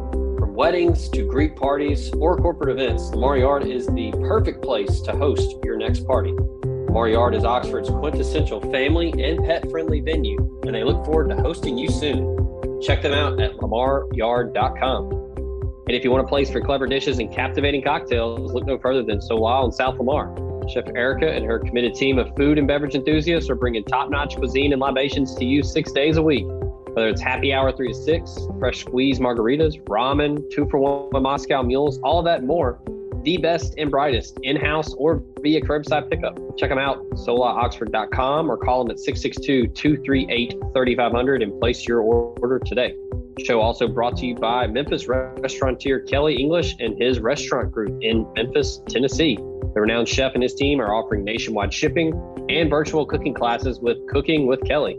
[0.59, 5.55] weddings to Greek parties or corporate events, Lamar Yard is the perfect place to host
[5.62, 6.33] your next party.
[6.33, 11.37] Lamar Yard is Oxford's quintessential family and pet friendly venue, and they look forward to
[11.37, 12.83] hosting you soon.
[12.83, 15.12] Check them out at lamaryard.com.
[15.87, 19.05] And if you want a place for clever dishes and captivating cocktails, look no further
[19.05, 20.35] than Sola in South Lamar.
[20.68, 24.35] Chef Erica and her committed team of food and beverage enthusiasts are bringing top notch
[24.35, 26.47] cuisine and libations to you six days a week.
[26.92, 31.62] Whether it's happy hour three to six, fresh squeeze margaritas, ramen, two for one Moscow
[31.62, 32.81] mules, all of that more.
[33.24, 36.38] The best and brightest in house or via curbside pickup.
[36.57, 42.59] Check them out, solaoxford.com or call them at 662 238 3500 and place your order
[42.59, 42.94] today.
[43.44, 48.27] Show also brought to you by Memphis restaurateur Kelly English and his restaurant group in
[48.35, 49.37] Memphis, Tennessee.
[49.37, 52.12] The renowned chef and his team are offering nationwide shipping
[52.48, 54.98] and virtual cooking classes with Cooking with Kelly.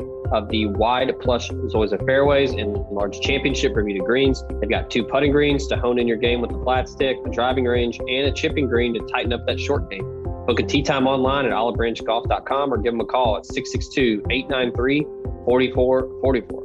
[0.31, 4.43] of the wide plush Zoysia fairways and large championship Bermuda greens.
[4.59, 7.29] They've got two putting greens to hone in your game with the flat stick, a
[7.29, 10.03] driving range, and a chipping green to tighten up that short game.
[10.45, 15.03] Book a tee time online at olivebranchgolf.com or give them a call at 662 893
[15.45, 16.61] 4444.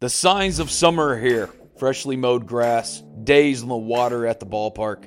[0.00, 1.48] The signs of summer are here
[1.82, 5.06] freshly mowed grass, days in the water at the ballpark,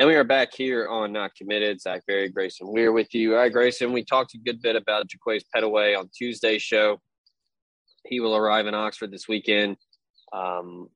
[0.00, 1.80] And we are back here on Not Committed.
[1.80, 3.32] Zach Berry, Grayson Weir with you.
[3.32, 7.00] All right, Grayson, we talked a good bit about Jaquays Pettaway on Tuesday's show.
[8.04, 9.76] He will arrive in Oxford this weekend.
[10.32, 10.88] Um,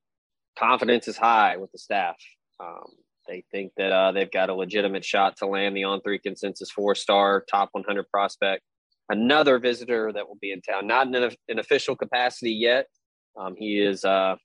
[0.57, 2.15] confidence is high with the staff.
[2.61, 2.93] Um,
[3.27, 6.71] they think that uh, they've got a legitimate shot to land the on three consensus
[6.71, 8.63] four star top 100 prospect.
[9.09, 12.87] Another visitor that will be in town, not in an, an official capacity yet.
[13.37, 14.37] Um, he is uh,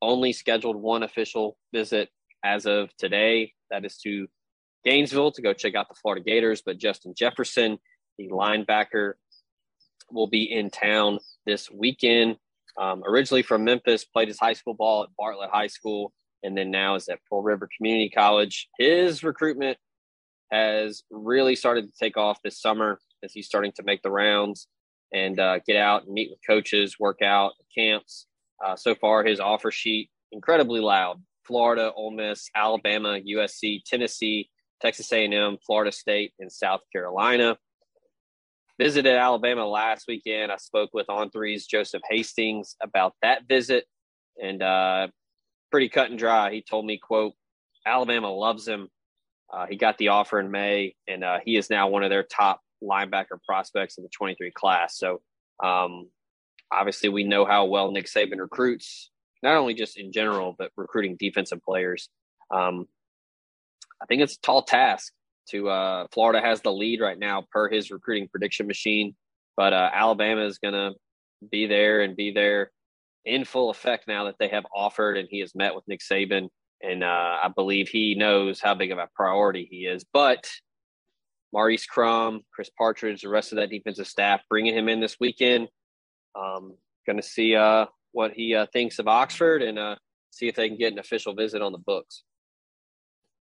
[0.00, 2.08] only scheduled one official visit
[2.44, 3.52] as of today.
[3.70, 4.26] That is to
[4.84, 6.62] Gainesville to go check out the Florida Gators.
[6.64, 7.78] But Justin Jefferson,
[8.18, 9.14] the linebacker,
[10.10, 12.36] will be in town this weekend.
[12.80, 16.70] Um, originally from Memphis, played his high school ball at Bartlett High School, and then
[16.70, 18.68] now is at Pearl River Community College.
[18.78, 19.78] His recruitment
[20.50, 24.68] has really started to take off this summer as he's starting to make the rounds
[25.12, 28.26] and uh, get out and meet with coaches, work out camps.
[28.64, 31.22] Uh, so far, his offer sheet incredibly loud.
[31.46, 34.48] Florida, Ole Miss, Alabama, USC, Tennessee,
[34.80, 37.56] Texas A&M, Florida State, and South Carolina.
[38.78, 40.50] Visited Alabama last weekend.
[40.50, 43.84] I spoke with On Three's Joseph Hastings about that visit,
[44.42, 45.08] and uh,
[45.70, 46.52] pretty cut and dry.
[46.52, 47.34] He told me, "quote
[47.86, 48.88] Alabama loves him.
[49.52, 52.22] Uh, he got the offer in May, and uh, he is now one of their
[52.22, 54.98] top linebacker prospects in the 23 class.
[54.98, 55.20] So,
[55.62, 56.08] um,
[56.72, 59.11] obviously, we know how well Nick Saban recruits
[59.42, 62.08] not only just in general, but recruiting defensive players.
[62.50, 62.86] Um,
[64.00, 65.12] I think it's a tall task
[65.50, 69.14] to uh, Florida has the lead right now per his recruiting prediction machine,
[69.56, 70.92] but uh, Alabama is going to
[71.50, 72.70] be there and be there
[73.24, 76.48] in full effect now that they have offered and he has met with Nick Saban.
[76.82, 80.04] And uh, I believe he knows how big of a priority he is.
[80.12, 80.48] But
[81.52, 85.68] Maurice Crum, Chris Partridge, the rest of that defensive staff bringing him in this weekend.
[86.34, 86.74] Um,
[87.06, 89.96] going to see uh, what he uh, thinks of Oxford and uh,
[90.30, 92.24] see if they can get an official visit on the books.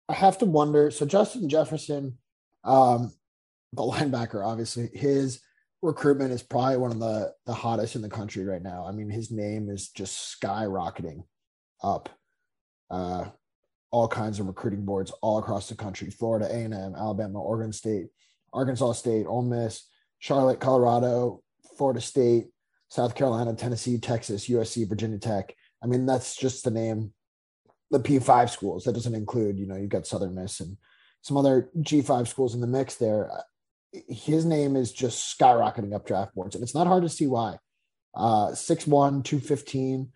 [0.08, 0.90] I have to wonder.
[0.90, 2.18] So Justin Jefferson,
[2.64, 3.12] um,
[3.72, 5.40] the linebacker, obviously, his
[5.82, 8.84] recruitment is probably one of the the hottest in the country right now.
[8.86, 11.24] I mean, his name is just skyrocketing
[11.82, 12.08] up.
[12.90, 13.26] Uh,
[13.92, 18.08] all kinds of recruiting boards all across the country: Florida A&M, Alabama, Oregon State,
[18.52, 19.86] Arkansas State, Ole Miss,
[20.18, 21.42] Charlotte, Colorado,
[21.76, 22.48] Florida State,
[22.90, 25.54] South Carolina, Tennessee, Texas, USC, Virginia Tech.
[25.82, 27.12] I mean, that's just the name,
[27.90, 28.84] the P5 schools.
[28.84, 30.76] That doesn't include, you know, you've got Southern Miss and
[31.22, 33.30] some other G5 schools in the mix there.
[33.92, 37.58] His name is just skyrocketing up draft boards, and it's not hard to see why.
[38.14, 40.10] Uh, 6'1, 215,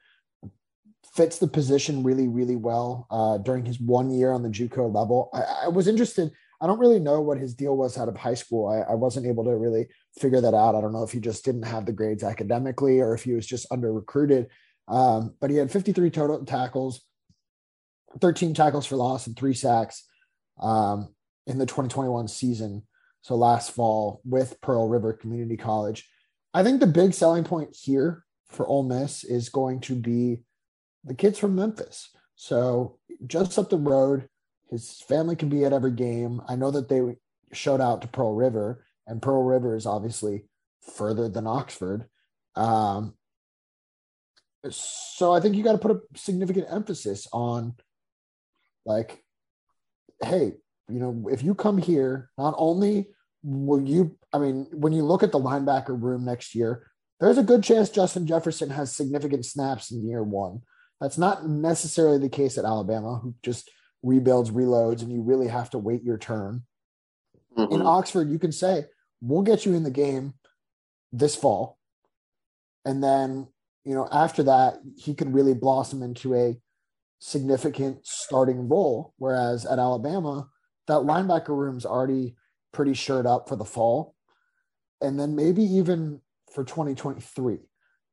[1.14, 5.30] fits the position really, really well uh, during his one year on the JUCO level.
[5.32, 6.32] I, I, was interested.
[6.60, 8.68] I don't really know what his deal was out of high school.
[8.68, 9.88] I, I, wasn't able to really
[10.18, 10.74] figure that out.
[10.74, 13.46] I don't know if he just didn't have the grades academically or if he was
[13.46, 14.48] just under recruited.
[14.88, 17.02] Um, but he had 53 total tackles,
[18.20, 20.04] 13 tackles for loss, and three sacks
[20.60, 21.14] um,
[21.46, 22.82] in the 2021 season.
[23.22, 26.08] So last fall with Pearl River Community College.
[26.52, 30.40] I think the big selling point here for Ole Miss is going to be
[31.04, 32.10] the kid's from Memphis.
[32.36, 34.28] So just up the road,
[34.70, 36.40] his family can be at every game.
[36.48, 37.00] I know that they
[37.52, 40.44] showed out to Pearl River, and Pearl River is obviously
[40.96, 42.06] further than Oxford.
[42.56, 43.14] Um,
[44.70, 47.74] so I think you got to put a significant emphasis on,
[48.86, 49.22] like,
[50.22, 50.54] hey,
[50.88, 53.08] you know, if you come here, not only
[53.42, 56.86] will you, I mean, when you look at the linebacker room next year,
[57.20, 60.62] there's a good chance Justin Jefferson has significant snaps in year one.
[61.00, 63.70] That's not necessarily the case at Alabama, who just
[64.04, 66.62] rebuilds, reloads, and you really have to wait your turn.
[67.56, 67.74] Mm-hmm.
[67.74, 68.84] In Oxford, you can say,
[69.20, 70.34] we'll get you in the game
[71.12, 71.78] this fall.
[72.84, 73.48] And then,
[73.84, 76.56] you know, after that, he could really blossom into a
[77.18, 79.14] significant starting role.
[79.16, 80.48] Whereas at Alabama,
[80.86, 82.36] that linebacker room's already
[82.72, 84.14] pretty shored up for the fall.
[85.00, 86.20] And then maybe even
[86.52, 87.58] for 2023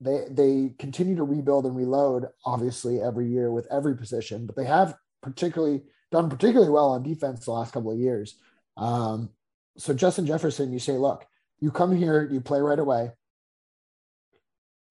[0.01, 4.65] they they continue to rebuild and reload obviously every year with every position, but they
[4.65, 8.35] have particularly done particularly well on defense the last couple of years.
[8.77, 9.29] Um,
[9.77, 11.25] so Justin Jefferson, you say, look,
[11.59, 13.11] you come here, you play right away.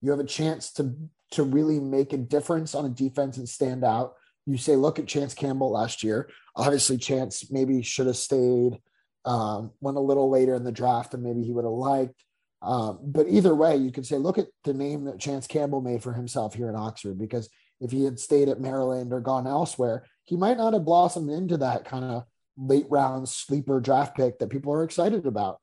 [0.01, 0.95] You have a chance to
[1.31, 4.15] to really make a difference on a defense and stand out.
[4.45, 6.29] You say, look at Chance Campbell last year.
[6.55, 8.81] Obviously, Chance maybe should have stayed,
[9.23, 12.25] um, went a little later in the draft and maybe he would have liked.
[12.61, 16.03] Um, but either way, you could say, look at the name that Chance Campbell made
[16.03, 20.05] for himself here in Oxford, because if he had stayed at Maryland or gone elsewhere,
[20.25, 22.25] he might not have blossomed into that kind of
[22.57, 25.59] late round sleeper draft pick that people are excited about.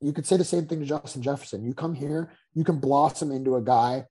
[0.00, 1.64] You could say the same thing to Justin Jefferson.
[1.64, 4.06] You come here, you can blossom into a guy,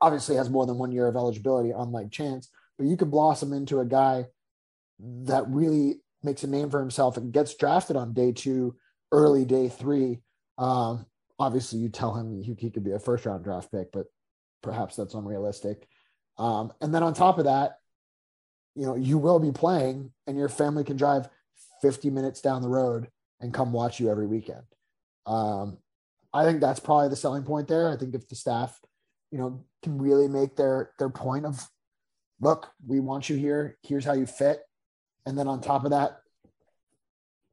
[0.00, 3.80] obviously has more than one year of eligibility, unlike Chance, but you could blossom into
[3.80, 4.26] a guy
[5.00, 8.76] that really makes a name for himself and gets drafted on day two,
[9.12, 10.20] early day three.
[10.58, 11.06] Um,
[11.38, 14.06] obviously you tell him he, he could be a first round draft pick, but
[14.62, 15.88] perhaps that's unrealistic.
[16.38, 17.78] Um, and then on top of that,
[18.74, 21.28] you know, you will be playing and your family can drive
[21.82, 23.08] 50 minutes down the road
[23.40, 24.62] and come watch you every weekend.
[25.26, 25.78] Um,
[26.32, 27.90] I think that's probably the selling point there.
[27.90, 28.80] I think if the staff,
[29.30, 31.68] you know, can really make their their point of,
[32.40, 33.78] look, we want you here.
[33.82, 34.60] Here's how you fit,
[35.26, 36.18] and then on top of that,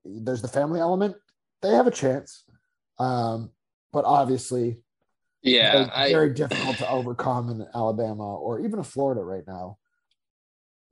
[0.04, 1.16] there's the family element.
[1.62, 2.44] They have a chance.
[2.98, 3.52] Um,
[3.94, 4.80] but obviously,
[5.44, 9.78] yeah, very, very difficult to overcome in Alabama or even in Florida right now.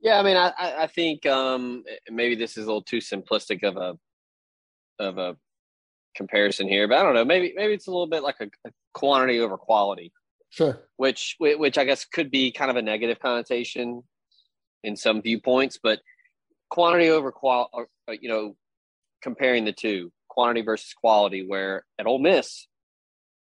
[0.00, 3.76] Yeah, I mean, I I think um, maybe this is a little too simplistic of
[3.76, 3.98] a
[4.98, 5.36] of a
[6.16, 7.24] comparison here, but I don't know.
[7.24, 10.12] Maybe maybe it's a little bit like a, a quantity over quality.
[10.50, 10.80] Sure.
[10.96, 14.02] Which which I guess could be kind of a negative connotation
[14.82, 16.00] in some viewpoints, but
[16.70, 17.68] quantity over qual,
[18.08, 18.56] uh, you know,
[19.22, 21.46] comparing the two, quantity versus quality.
[21.46, 22.66] Where at Ole Miss,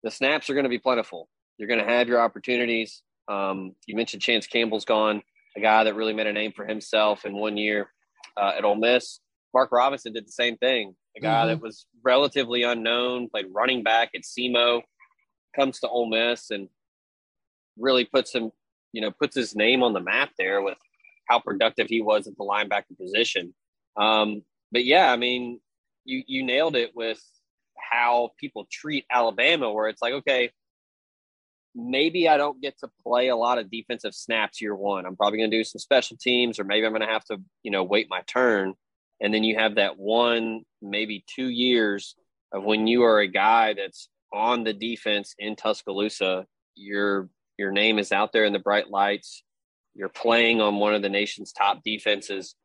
[0.03, 1.29] the snaps are going to be plentiful.
[1.57, 3.03] You're going to have your opportunities.
[3.27, 5.21] Um, you mentioned Chance Campbell's gone,
[5.55, 7.89] a guy that really made a name for himself in one year
[8.37, 9.19] uh, at Ole Miss.
[9.53, 10.95] Mark Robinson did the same thing.
[11.17, 11.47] A guy mm-hmm.
[11.49, 14.81] that was relatively unknown, played running back at SEMO,
[15.55, 16.69] comes to Ole Miss and
[17.77, 18.51] really puts him,
[18.93, 20.77] you know, puts his name on the map there with
[21.27, 23.53] how productive he was at the linebacker position.
[23.97, 25.59] Um, but yeah, I mean,
[26.05, 27.21] you you nailed it with
[27.91, 30.51] how people treat Alabama, where it's like, okay,
[31.75, 35.05] maybe I don't get to play a lot of defensive snaps year one.
[35.05, 37.41] I'm probably going to do some special teams, or maybe I'm going to have to,
[37.63, 38.73] you know, wait my turn.
[39.21, 42.15] And then you have that one, maybe two years
[42.51, 46.45] of when you are a guy that's on the defense in Tuscaloosa.
[46.75, 49.43] Your your name is out there in the bright lights.
[49.93, 52.55] You're playing on one of the nation's top defenses.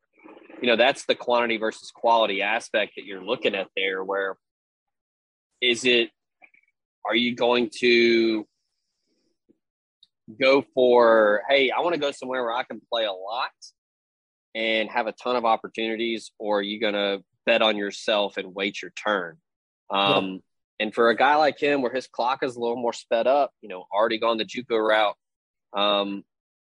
[0.62, 4.36] You know, that's the quantity versus quality aspect that you're looking at there, where
[5.60, 6.10] is it
[7.04, 8.46] are you going to
[10.40, 13.50] go for hey i want to go somewhere where i can play a lot
[14.54, 18.54] and have a ton of opportunities or are you going to bet on yourself and
[18.54, 19.36] wait your turn
[19.90, 20.38] um, yeah.
[20.80, 23.52] and for a guy like him where his clock is a little more sped up
[23.60, 25.16] you know already gone the juco route
[25.76, 26.24] um,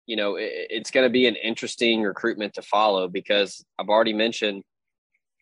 [0.06, 4.12] you know it, it's going to be an interesting recruitment to follow because i've already
[4.12, 4.62] mentioned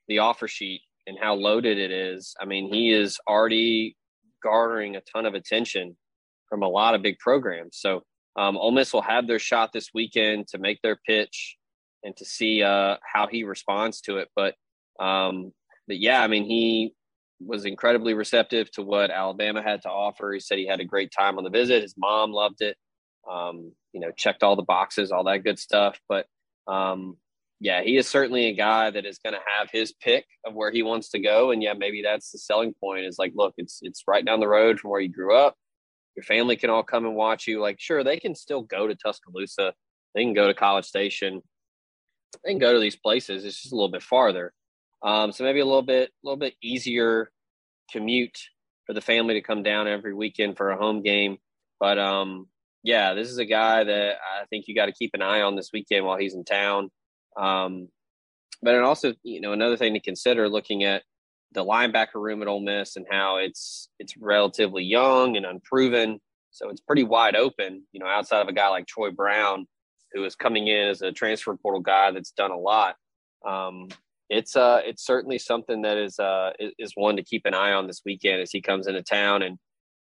[0.09, 2.34] the offer sheet and how loaded it is.
[2.40, 3.96] I mean, he is already
[4.42, 5.96] garnering a ton of attention
[6.49, 7.78] from a lot of big programs.
[7.78, 8.03] So
[8.36, 11.57] um, Ole Miss will have their shot this weekend to make their pitch
[12.05, 14.28] and to see uh, how he responds to it.
[14.36, 14.55] But
[15.01, 15.53] um,
[15.86, 16.94] but yeah, I mean, he
[17.40, 20.32] was incredibly receptive to what Alabama had to offer.
[20.32, 21.82] He said he had a great time on the visit.
[21.82, 22.76] His mom loved it.
[23.30, 25.99] Um, you know, checked all the boxes, all that good stuff.
[26.09, 26.26] But
[26.66, 27.16] um,
[27.61, 30.70] yeah, he is certainly a guy that is going to have his pick of where
[30.70, 31.51] he wants to go.
[31.51, 34.49] And yeah, maybe that's the selling point is like, look, it's it's right down the
[34.49, 35.57] road from where you grew up.
[36.18, 37.60] Your family can all come and watch you.
[37.60, 39.72] Like, sure, they can still go to Tuscaloosa.
[40.16, 41.40] They can go to College Station.
[42.44, 43.44] They can go to these places.
[43.44, 44.52] It's just a little bit farther.
[45.00, 47.30] Um, so maybe a little bit, a little bit easier
[47.92, 48.36] commute
[48.84, 51.38] for the family to come down every weekend for a home game.
[51.78, 52.48] But um,
[52.82, 55.54] yeah, this is a guy that I think you got to keep an eye on
[55.54, 56.90] this weekend while he's in town.
[57.36, 57.90] Um,
[58.60, 61.04] but it also, you know, another thing to consider looking at
[61.53, 66.20] the linebacker room at Ole Miss and how it's it's relatively young and unproven,
[66.51, 67.84] so it's pretty wide open.
[67.92, 69.66] You know, outside of a guy like Troy Brown,
[70.12, 72.96] who is coming in as a transfer portal guy that's done a lot.
[73.46, 73.88] Um,
[74.28, 77.86] it's uh it's certainly something that is uh is one to keep an eye on
[77.86, 79.59] this weekend as he comes into town and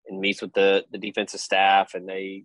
[0.08, 2.44] and meets with the the defensive staff and they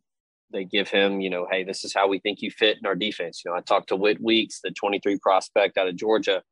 [0.52, 2.94] they give him you know hey this is how we think you fit in our
[2.94, 6.42] defense you know I talked to Whit Weeks the 23 prospect out of Georgia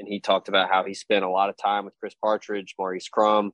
[0.00, 3.08] and he talked about how he spent a lot of time with Chris Partridge Maurice
[3.08, 3.52] Crum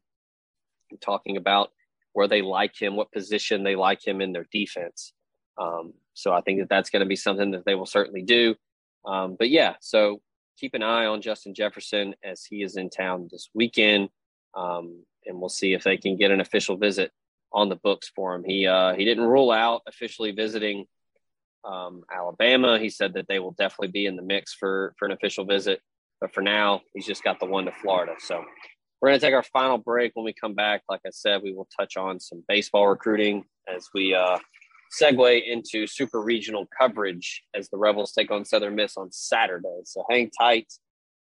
[1.02, 1.70] talking about
[2.14, 5.12] where they like him what position they like him in their defense
[5.60, 8.54] um, so I think that that's going to be something that they will certainly do
[9.04, 10.22] um, but yeah so
[10.56, 14.08] keep an eye on Justin Jefferson as he is in town this weekend,
[14.54, 17.12] um, and we'll see if they can get an official visit
[17.52, 18.44] on the books for him.
[18.44, 20.86] He uh, he didn't rule out officially visiting
[21.64, 22.78] um, Alabama.
[22.78, 25.80] He said that they will definitely be in the mix for for an official visit,
[26.20, 28.14] but for now, he's just got the one to Florida.
[28.18, 28.44] So
[29.00, 30.12] we're going to take our final break.
[30.14, 33.88] When we come back, like I said, we will touch on some baseball recruiting as
[33.94, 34.38] we uh,
[35.00, 39.80] segue into super regional coverage as the Rebels take on Southern Miss on Saturday.
[39.84, 40.72] So hang tight.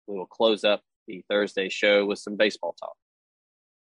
[0.07, 2.95] We will close up the Thursday show with some baseball talk.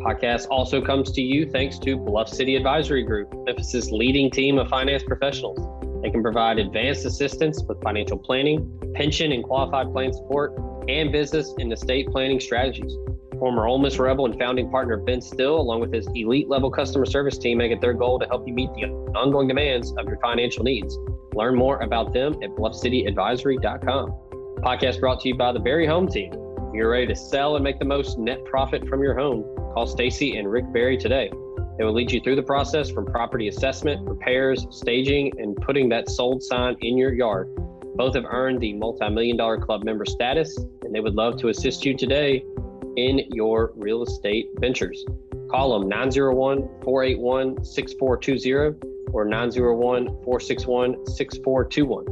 [0.00, 4.66] Podcast also comes to you thanks to Bluff City Advisory Group, Memphis's leading team of
[4.68, 5.58] finance professionals.
[6.02, 11.54] They can provide advanced assistance with financial planning, pension and qualified plan support, and business
[11.58, 12.96] and estate planning strategies.
[13.38, 17.04] Former Ole Miss Rebel and founding partner Ben Still, along with his elite level customer
[17.04, 18.84] service team, make it their goal to help you meet the
[19.14, 20.96] ongoing demands of your financial needs.
[21.34, 24.10] Learn more about them at bluffcityadvisory.com.
[24.62, 26.32] Podcast brought to you by the Berry Home Team.
[26.72, 29.42] You're ready to sell and make the most net profit from your home.
[29.74, 31.28] Call Stacy and Rick Berry today.
[31.76, 36.08] They will lead you through the process from property assessment, repairs, staging, and putting that
[36.08, 37.52] sold sign in your yard.
[37.96, 41.48] Both have earned the multi million dollar club member status, and they would love to
[41.48, 42.44] assist you today
[42.96, 45.04] in your real estate ventures.
[45.50, 48.78] Call them 901 481 6420
[49.12, 52.06] or 901 461 6421.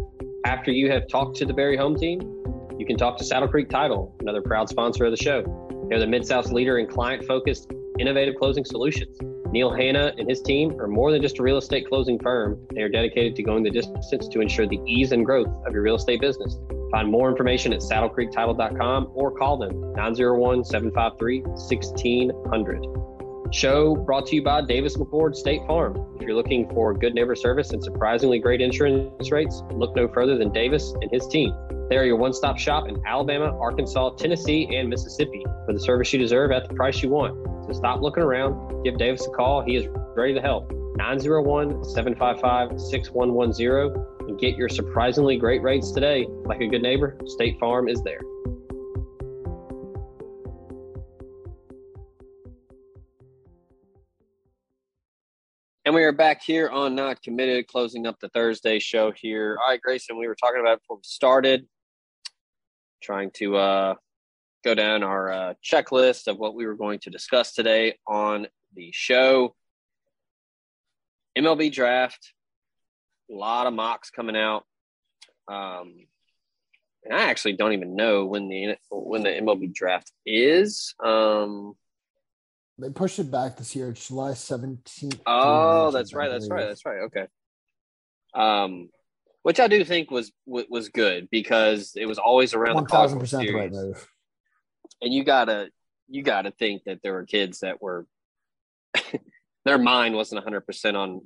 [0.45, 2.38] After you have talked to the Berry Home Team,
[2.79, 5.43] you can talk to Saddle Creek Title, another proud sponsor of the show.
[5.89, 9.19] They're the Mid South's leader in client focused, innovative closing solutions.
[9.51, 12.59] Neil Hanna and his team are more than just a real estate closing firm.
[12.75, 15.83] They are dedicated to going the distance to ensure the ease and growth of your
[15.83, 16.59] real estate business.
[16.93, 23.18] Find more information at saddlecreektitle.com or call them 901 753 1600.
[23.51, 25.97] Show brought to you by Davis McCord State Farm.
[26.17, 30.37] If you're looking for good neighbor service and surprisingly great insurance rates, look no further
[30.37, 31.55] than Davis and his team.
[31.89, 36.13] They are your one stop shop in Alabama, Arkansas, Tennessee, and Mississippi for the service
[36.13, 37.67] you deserve at the price you want.
[37.67, 39.63] So stop looking around, give Davis a call.
[39.63, 40.71] He is ready to help.
[40.97, 46.27] 901 755 6110 and get your surprisingly great rates today.
[46.45, 48.21] Like a good neighbor, State Farm is there.
[55.89, 59.57] And we are back here on Not Committed, closing up the Thursday show here.
[59.59, 61.67] All right, Grayson, we were talking about before we started,
[63.03, 63.95] trying to uh,
[64.63, 68.91] go down our uh, checklist of what we were going to discuss today on the
[68.93, 69.55] show.
[71.39, 72.35] MLB draft,
[73.33, 74.67] a lot of mocks coming out.
[75.51, 75.95] Um,
[77.03, 80.95] and I actually don't even know when the when the MLB draft is.
[81.03, 81.77] Um,
[82.79, 83.91] they pushed it back this year.
[83.91, 85.21] It's July seventeenth.
[85.27, 86.31] Oh, that's right.
[86.31, 86.67] That's right.
[86.67, 87.01] That's right.
[87.07, 87.27] Okay.
[88.35, 88.89] um,
[89.43, 93.19] which I do think was was good because it was always around One the thousand
[93.19, 94.07] percent the right move.
[95.01, 95.71] and you gotta
[96.09, 98.07] you gotta think that there were kids that were
[99.65, 101.23] their mind wasn't 100% on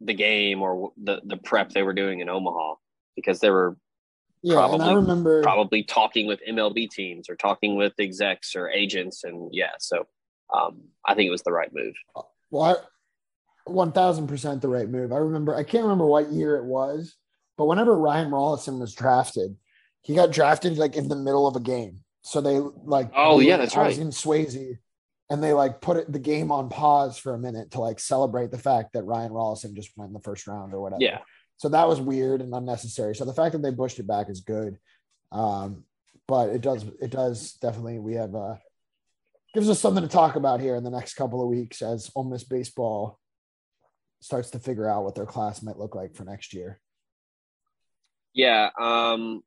[0.00, 2.74] the game or the the prep they were doing in Omaha
[3.16, 3.76] because they were
[4.42, 9.24] Yeah, and I remember probably talking with MLB teams or talking with execs or agents
[9.24, 10.06] and yeah so
[10.54, 11.94] um, I think it was the right move.
[12.50, 12.82] Well,
[13.64, 15.12] one thousand percent the right move.
[15.12, 15.54] I remember.
[15.54, 17.16] I can't remember what year it was,
[17.56, 19.56] but whenever Ryan Rolison was drafted,
[20.02, 22.00] he got drafted like in the middle of a game.
[22.22, 23.10] So they like.
[23.14, 24.06] Oh, yeah, that's I was right.
[24.06, 24.78] in Swayze,
[25.30, 28.50] and they like put it, the game on pause for a minute to like celebrate
[28.50, 31.02] the fact that Ryan Rolison just went in the first round or whatever.
[31.02, 31.18] Yeah.
[31.60, 33.14] So that was weird and unnecessary.
[33.14, 34.78] So the fact that they pushed it back is good.
[35.30, 35.84] Um,
[36.26, 38.54] but it does it does definitely we have uh
[39.52, 42.24] gives us something to talk about here in the next couple of weeks as Ole
[42.24, 43.18] Miss baseball
[44.20, 46.80] starts to figure out what their class might look like for next year.
[48.32, 49.42] Yeah, um,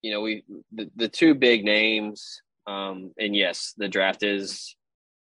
[0.00, 4.74] you know, we the, the two big names, um, and yes, the draft is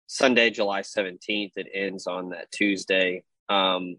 [0.08, 1.54] Sunday, July seventeenth.
[1.56, 3.24] It ends on that Tuesday.
[3.48, 3.96] Um,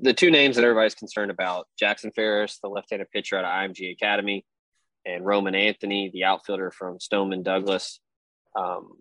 [0.00, 3.92] the, two names that everybody's concerned about: Jackson Ferris, the left-handed pitcher out of IMG
[3.92, 4.44] Academy,
[5.06, 8.00] and Roman Anthony, the outfielder from Stoneman Douglas,
[8.56, 8.98] um,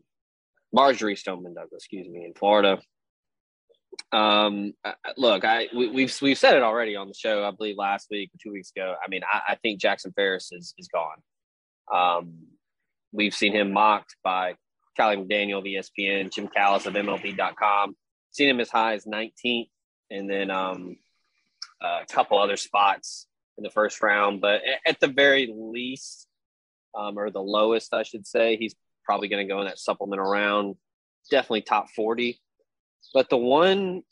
[0.74, 2.80] Marjorie Stoneman Douglas, excuse me, in Florida.
[4.11, 4.74] Um,
[5.17, 7.43] look, I we, we've we've said it already on the show.
[7.43, 8.95] I believe last week or two weeks ago.
[9.03, 11.17] I mean, I, I think Jackson Ferris is is gone.
[11.93, 12.34] Um,
[13.11, 14.55] we've seen him mocked by
[14.97, 17.95] Kiley McDaniel of ESPN, Jim Callis of MLB.com.
[18.32, 19.70] Seen him as high as 19th,
[20.12, 20.97] and then um,
[21.82, 24.41] a couple other spots in the first round.
[24.41, 26.28] But at the very least,
[26.97, 30.30] um, or the lowest, I should say, he's probably going to go in that supplemental
[30.30, 30.76] round.
[31.30, 32.39] Definitely top 40.
[33.14, 34.03] But the one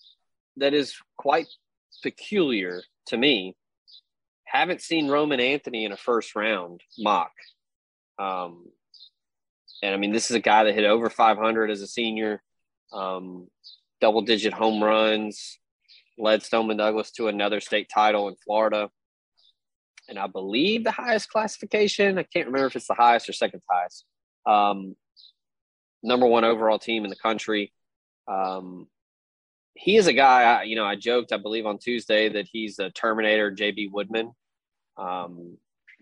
[0.58, 1.48] that is quite
[2.04, 3.56] peculiar to me,
[4.44, 7.32] haven't seen Roman Anthony in a first round mock.
[8.20, 8.66] Um,
[9.84, 12.42] and I mean, this is a guy that hit over 500 as a senior,
[12.94, 13.48] um,
[14.02, 15.60] double digit home runs,
[16.18, 18.90] led Stoneman Douglas to another state title in Florida.
[20.10, 23.62] And I believe the highest classification, I can't remember if it's the highest or second
[23.70, 24.06] highest.
[24.46, 24.96] Um,
[26.02, 27.74] number one overall team in the country.
[28.28, 28.88] Um,
[29.74, 32.80] he is a guy, I, you know, I joked, I believe on Tuesday that he's
[32.80, 34.32] a Terminator, JB Woodman.
[34.98, 35.58] Um,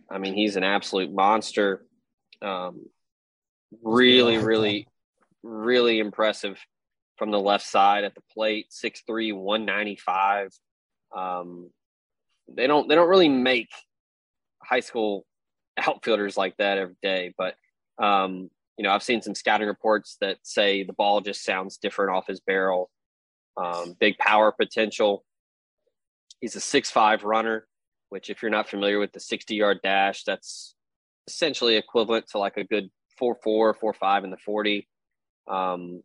[0.09, 1.85] I mean, he's an absolute monster.
[2.41, 2.85] Um,
[3.83, 4.87] really, really,
[5.43, 6.57] really impressive
[7.17, 10.51] from the left side at the plate, 6'3", 195.
[11.15, 11.69] Um,
[12.47, 13.69] they don't, they don't really make
[14.61, 15.25] high school
[15.77, 17.55] outfielders like that every day, but,
[17.97, 22.11] um, you know, I've seen some scouting reports that say the ball just sounds different
[22.11, 22.89] off his barrel.
[23.57, 25.23] Um, big power potential.
[26.41, 27.67] He's a six-five runner,
[28.09, 30.75] which, if you're not familiar with the 60 yard dash, that's
[31.27, 34.87] essentially equivalent to like a good 4 4, 4 5 in the 40.
[35.47, 36.01] Um,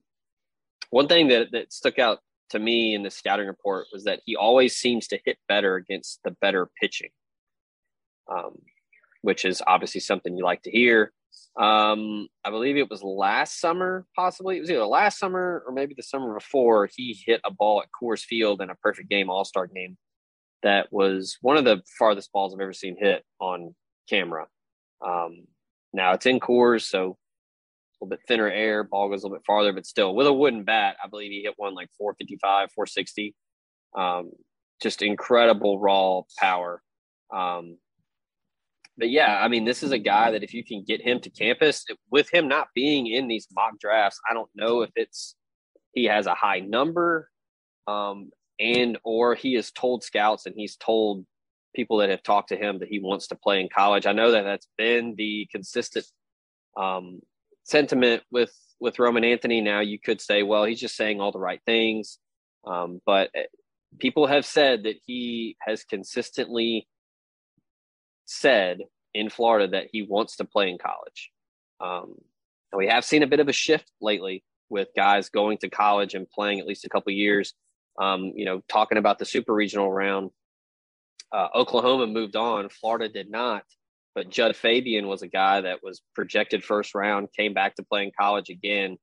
[0.91, 2.18] one thing that, that stuck out
[2.51, 6.20] to me in the scouting report was that he always seems to hit better against
[6.24, 7.11] the better pitching,
[8.30, 8.59] um,
[9.22, 11.12] which is obviously something you like to hear.
[11.59, 14.57] Um, I believe it was last summer, possibly.
[14.57, 16.88] It was either last summer or maybe the summer before.
[16.93, 19.97] He hit a ball at Coors Field in a perfect game All Star game
[20.62, 23.74] that was one of the farthest balls I've ever seen hit on
[24.09, 24.47] camera.
[25.05, 25.47] Um,
[25.93, 27.16] now it's in Coors, so
[28.01, 30.64] little bit thinner air, ball goes a little bit farther, but still with a wooden
[30.64, 33.34] bat, I believe he hit one like 455, 460.
[33.96, 34.30] Um,
[34.80, 36.82] just incredible raw power.
[37.32, 37.76] Um,
[38.96, 41.30] but yeah, I mean, this is a guy that if you can get him to
[41.30, 45.34] campus, with him not being in these mock drafts, I don't know if it's
[45.92, 47.28] he has a high number,
[47.86, 51.24] um, and or he has told scouts and he's told
[51.74, 54.07] people that have talked to him that he wants to play in college.
[54.07, 56.05] I know that that's been the consistent
[56.76, 57.20] um,
[57.71, 59.61] sentiment with with Roman Anthony.
[59.61, 62.18] Now you could say, well, he's just saying all the right things,
[62.66, 63.31] um, but
[63.99, 66.87] people have said that he has consistently
[68.25, 68.79] said
[69.12, 71.31] in Florida that he wants to play in college.
[71.81, 72.14] Um,
[72.73, 76.14] and we have seen a bit of a shift lately with guys going to college
[76.14, 77.55] and playing at least a couple years.
[78.01, 80.31] Um, you know, talking about the super regional round,
[81.33, 83.64] uh, Oklahoma moved on, Florida did not.
[84.15, 88.03] But Jud Fabian was a guy that was projected first round, came back to play
[88.03, 88.97] in college again,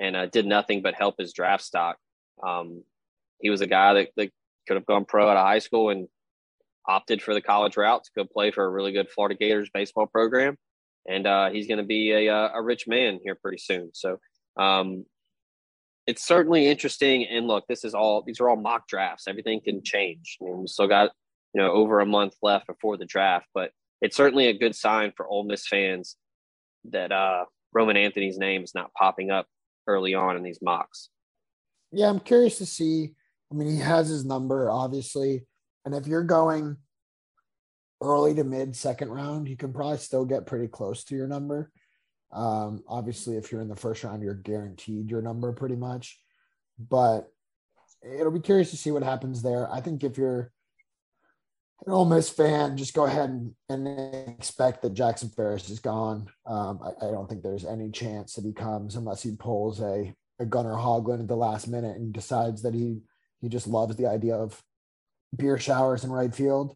[0.00, 1.96] and uh, did nothing but help his draft stock.
[2.42, 2.82] Um,
[3.40, 4.30] he was a guy that, that
[4.66, 6.08] could have gone pro out of high school and
[6.86, 10.06] opted for the college route to go play for a really good Florida Gators baseball
[10.06, 10.56] program,
[11.08, 13.90] and uh, he's going to be a, a rich man here pretty soon.
[13.92, 14.18] So,
[14.56, 15.04] um,
[16.06, 17.26] it's certainly interesting.
[17.26, 19.26] And look, this is all these are all mock drafts.
[19.26, 20.38] Everything can change.
[20.40, 21.12] I mean, we still got
[21.54, 23.70] you know over a month left before the draft, but
[24.04, 26.16] it's certainly a good sign for Ole Miss fans
[26.90, 29.46] that uh, Roman Anthony's name is not popping up
[29.86, 31.08] early on in these mocks.
[31.90, 33.14] Yeah, I'm curious to see.
[33.50, 35.46] I mean, he has his number, obviously.
[35.86, 36.76] And if you're going
[38.02, 41.70] early to mid second round, you can probably still get pretty close to your number.
[42.30, 46.20] Um, obviously, if you're in the first round, you're guaranteed your number pretty much.
[46.78, 47.32] But
[48.02, 49.72] it'll be curious to see what happens there.
[49.72, 50.52] I think if you're
[51.86, 56.28] an Ole Miss fan, just go ahead and, and expect that Jackson Ferris is gone.
[56.46, 60.14] Um, I, I, don't think there's any chance that he comes unless he pulls a,
[60.38, 63.00] a Gunnar Hoglund at the last minute and decides that he
[63.40, 64.62] he just loves the idea of
[65.36, 66.74] beer showers in right field.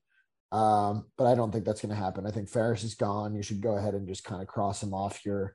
[0.53, 2.26] Um, but I don't think that's going to happen.
[2.26, 3.34] I think Ferris is gone.
[3.34, 5.55] You should go ahead and just kind of cross him off your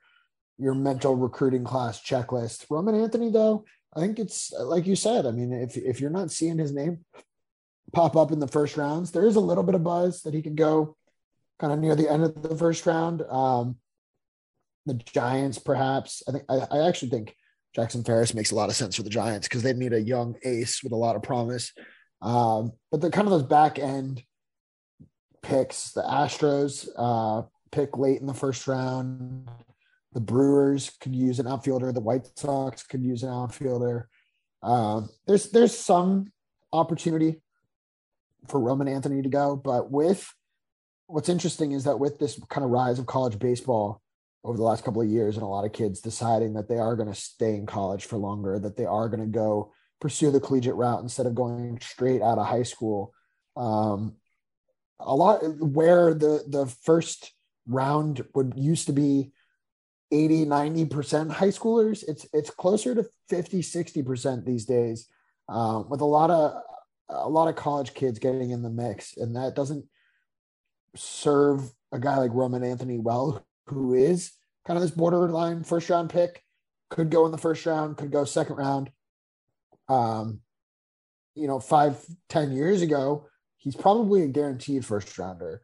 [0.57, 2.65] your mental recruiting class checklist.
[2.69, 3.65] Roman Anthony, though,
[3.95, 5.25] I think it's like you said.
[5.25, 7.05] I mean, if if you're not seeing his name
[7.91, 9.11] pop up in the first rounds.
[9.11, 10.95] There is a little bit of buzz that he could go
[11.59, 13.21] kind of near the end of the first round.
[13.23, 13.77] Um,
[14.85, 16.23] the Giants, perhaps.
[16.27, 17.35] I think I, I, actually think
[17.75, 20.35] Jackson Ferris makes a lot of sense for the Giants because they need a young
[20.43, 21.71] ace with a lot of promise.
[22.21, 24.23] Um, but the kind of those back end
[25.41, 29.49] picks, the Astros uh, pick late in the first round.
[30.13, 31.91] The Brewers could use an outfielder.
[31.91, 34.09] The White Sox could use an outfielder.
[34.61, 36.31] Uh, there's there's some
[36.71, 37.41] opportunity
[38.47, 39.55] for Roman Anthony to go.
[39.55, 40.31] But with
[41.07, 44.01] what's interesting is that with this kind of rise of college baseball
[44.43, 46.95] over the last couple of years, and a lot of kids deciding that they are
[46.95, 49.71] going to stay in college for longer, that they are going to go
[50.01, 53.13] pursue the collegiate route instead of going straight out of high school.
[53.55, 54.15] Um,
[54.99, 57.31] a lot where the the first
[57.67, 59.31] round would used to be
[60.11, 65.07] 80 90% high schoolers it's it's closer to 50 60% these days
[65.49, 66.61] um, with a lot of
[67.13, 69.85] a lot of college kids getting in the mix, and that doesn't
[70.95, 74.31] serve a guy like Roman Anthony well, who is
[74.65, 76.43] kind of this borderline first round pick,
[76.89, 78.91] could go in the first round, could go second round.
[79.89, 80.41] Um,
[81.35, 85.61] you know, five, ten years ago, he's probably a guaranteed first rounder.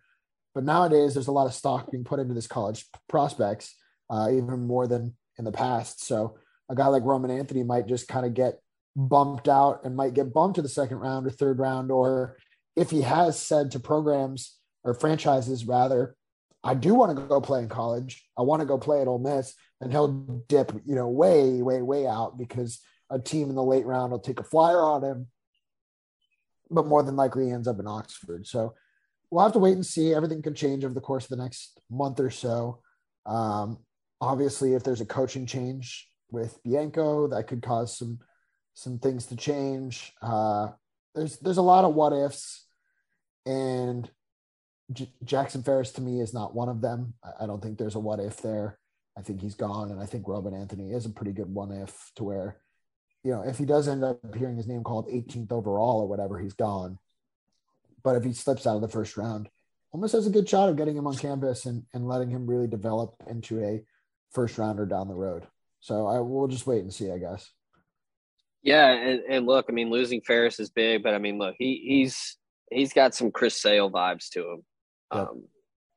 [0.56, 3.76] But nowadays, there's a lot of stock being put into this college prospects,
[4.10, 6.04] uh, even more than in the past.
[6.06, 6.38] So
[6.70, 8.60] a guy like Roman Anthony might just kind of get
[8.96, 12.38] bumped out and might get bumped to the second round or third round, or
[12.76, 16.16] if he has said to programs or franchises rather,
[16.64, 18.26] I do want to go play in college.
[18.38, 21.82] I want to go play at Ole Miss, and he'll dip, you know, way, way,
[21.82, 22.80] way out because
[23.10, 25.28] a team in the late round will take a flyer on him.
[26.70, 28.46] But more than likely, he ends up in Oxford.
[28.46, 28.76] So
[29.32, 30.14] we'll have to wait and see.
[30.14, 32.82] Everything can change over the course of the next month or so.
[33.26, 33.80] Um,
[34.22, 38.20] obviously, if there's a coaching change with Bianco, that could cause some
[38.80, 40.14] some things to change.
[40.22, 40.70] Uh,
[41.14, 42.66] there's there's a lot of what ifs,
[43.46, 44.10] and
[44.94, 47.14] J- Jackson Ferris to me is not one of them.
[47.24, 48.80] I, I don't think there's a what if there.
[49.18, 52.12] I think he's gone, and I think Roman Anthony is a pretty good one if
[52.16, 52.58] to where,
[53.24, 56.40] you know, if he does end up hearing his name called 18th overall or whatever,
[56.40, 57.00] he's gone.
[58.02, 59.50] But if he slips out of the first round,
[59.92, 62.68] almost has a good shot of getting him on campus and, and letting him really
[62.68, 63.84] develop into a
[64.32, 65.48] first rounder down the road.
[65.82, 67.52] So I will just wait and see, I guess.
[68.62, 71.82] Yeah, and, and look, I mean, losing Ferris is big, but I mean, look, he
[71.88, 72.38] he's
[72.72, 74.64] he's got some Chris Sale vibes to him.
[75.14, 75.28] Yep.
[75.30, 75.44] Um,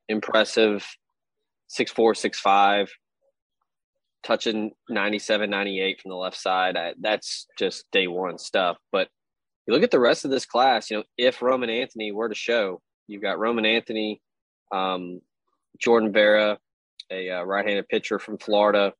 [0.07, 0.85] impressive,
[1.67, 2.89] six four, six five,
[4.23, 6.77] touching 97, 98 from the left side.
[6.77, 8.77] I, that's just day one stuff.
[8.91, 9.09] But
[9.67, 10.89] you look at the rest of this class.
[10.89, 14.21] You know, if Roman Anthony were to show, you've got Roman Anthony,
[14.71, 15.21] um,
[15.79, 16.57] Jordan Vera,
[17.11, 18.93] a uh, right-handed pitcher from Florida.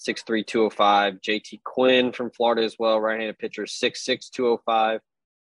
[0.00, 1.14] 6'3", 205.
[1.20, 5.00] JT Quinn from Florida as well, right-handed pitcher, six six two oh five.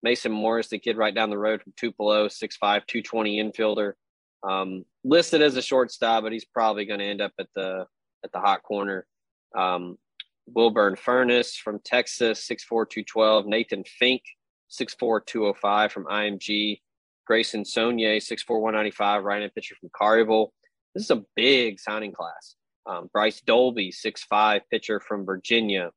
[0.03, 3.93] Mason Morris, the kid right down the road from Tupelo, 6'5", 220 infielder.
[4.47, 7.87] Um, listed as a shortstop, but he's probably going to end up at the
[8.23, 9.05] at the hot corner.
[9.57, 9.97] Um,
[10.47, 13.47] Wilburn Furnace from Texas, 6'4", 212.
[13.47, 14.21] Nathan Fink,
[14.71, 16.81] 6'4", 205 from IMG.
[17.25, 20.49] Grayson Saunier, 6'4", 195, right-handed pitcher from Collierville.
[20.95, 22.55] This is a big signing class.
[22.87, 25.91] Um, Bryce Dolby, six five pitcher from Virginia.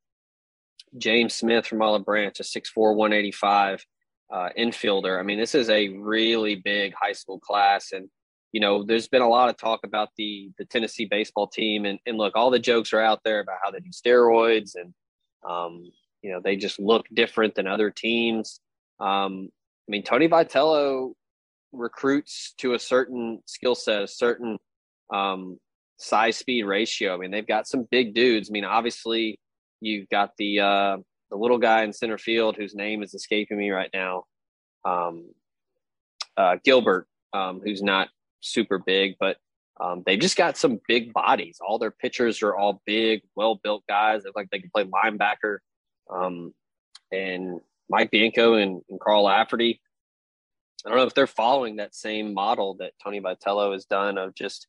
[0.98, 3.86] James Smith from Olive Branch, a 6'4", 185
[4.32, 5.18] uh, infielder.
[5.18, 7.92] I mean, this is a really big high school class.
[7.92, 8.08] And,
[8.52, 11.84] you know, there's been a lot of talk about the the Tennessee baseball team.
[11.84, 14.92] And, and look, all the jokes are out there about how they do steroids and,
[15.48, 15.90] um,
[16.22, 18.60] you know, they just look different than other teams.
[18.98, 19.48] Um,
[19.88, 21.12] I mean, Tony Vitello
[21.72, 24.58] recruits to a certain skill set, a certain
[25.12, 25.58] um,
[26.00, 27.14] size speed ratio.
[27.14, 28.50] I mean, they've got some big dudes.
[28.50, 29.38] I mean, obviously,
[29.80, 30.96] you've got the uh,
[31.30, 34.24] the little guy in center field whose name is escaping me right now,
[34.84, 35.30] um,
[36.36, 38.08] uh, Gilbert, um, who's not
[38.40, 39.36] super big, but
[39.80, 41.58] um, they've just got some big bodies.
[41.66, 44.22] All their pitchers are all big, well built guys.
[44.22, 45.58] They look like they can play linebacker.
[46.12, 46.52] Um,
[47.12, 49.80] and Mike Bianco and, and Carl Lafferty.
[50.84, 54.34] I don't know if they're following that same model that Tony Vitello has done of
[54.34, 54.66] just,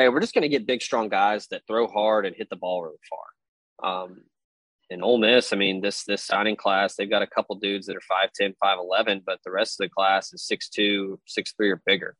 [0.00, 2.56] hey, we're just going to get big, strong guys that throw hard and hit the
[2.56, 4.04] ball really far.
[4.04, 4.22] Um,
[4.90, 7.96] and Ole Miss, I mean, this this signing class, they've got a couple dudes that
[7.96, 12.16] are 5'10, 5'11, but the rest of the class is 6'2, 6'3 or bigger.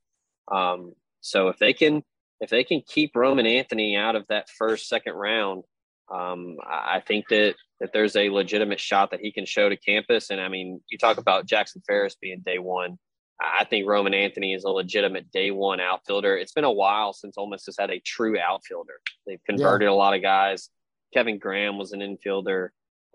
[0.52, 2.02] Um, so if they can
[2.40, 5.64] if they can keep Roman Anthony out of that first, second round,
[6.12, 10.30] um, I think that that there's a legitimate shot that he can show to campus.
[10.30, 12.98] And I mean, you talk about Jackson Ferris being day one.
[13.40, 16.36] I think Roman Anthony is a legitimate day one outfielder.
[16.36, 19.00] It's been a while since Ole Miss has had a true outfielder.
[19.26, 19.92] They've converted yeah.
[19.92, 20.68] a lot of guys.
[21.14, 22.68] Kevin Graham was an infielder.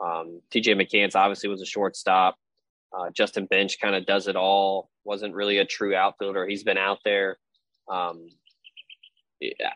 [0.03, 2.35] Um, TJ McCants obviously was a shortstop.
[2.97, 4.89] Uh, Justin Bench kind of does it all.
[5.03, 6.47] Wasn't really a true outfielder.
[6.47, 7.37] He's been out there.
[7.91, 8.27] Um,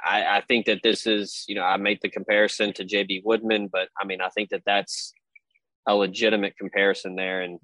[0.04, 3.70] I, I, think that this is, you know, I make the comparison to JB Woodman,
[3.72, 5.14] but I mean, I think that that's
[5.86, 7.60] a legitimate comparison there, and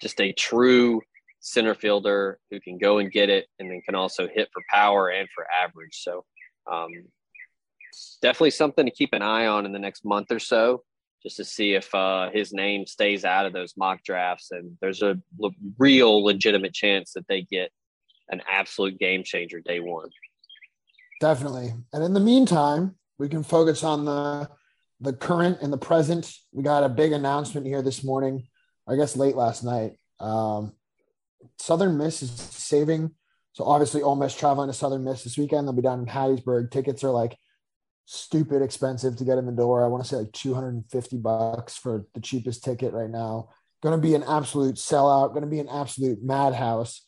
[0.00, 1.02] just a true
[1.44, 5.10] center fielder who can go and get it, and then can also hit for power
[5.10, 6.00] and for average.
[6.02, 6.24] So,
[6.70, 6.90] um,
[8.22, 10.82] definitely something to keep an eye on in the next month or so,
[11.22, 15.02] just to see if uh, his name stays out of those mock drafts, and there's
[15.02, 15.20] a
[15.78, 17.70] real legitimate chance that they get
[18.30, 20.08] an absolute game changer day one.
[21.20, 21.74] Definitely.
[21.92, 24.48] And in the meantime, we can focus on the
[25.00, 26.32] the current and the present.
[26.52, 28.48] We got a big announcement here this morning,
[28.88, 29.98] I guess late last night.
[30.20, 30.72] Um,
[31.58, 33.12] Southern Miss is saving.
[33.52, 35.66] So obviously, Ole Miss traveling to Southern Miss this weekend.
[35.66, 36.70] They'll be down in Hattiesburg.
[36.70, 37.36] Tickets are like
[38.06, 39.84] stupid expensive to get in the door.
[39.84, 43.50] I want to say like 250 bucks for the cheapest ticket right now.
[43.82, 45.30] Going to be an absolute sellout.
[45.30, 47.02] Going to be an absolute madhouse.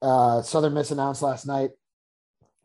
[0.00, 1.70] Uh, Southern Miss announced last night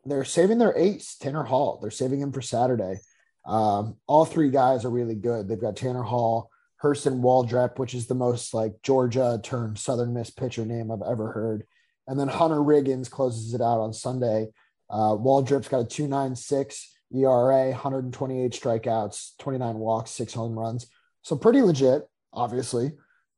[0.06, 1.80] they're saving their ace, Tanner Hall.
[1.82, 3.00] They're saving him for Saturday.
[3.46, 5.48] Um, all three guys are really good.
[5.48, 6.50] They've got Tanner Hall,
[6.84, 11.32] Hurston Waldrep, which is the most like Georgia turned Southern Miss pitcher name I've ever
[11.32, 11.66] heard.
[12.08, 14.48] And then Hunter Riggins closes it out on Sunday.
[14.90, 20.88] Uh, Waldrep's got a 296 ERA, 128 strikeouts, 29 walks, six home runs.
[21.22, 22.94] So pretty legit, obviously.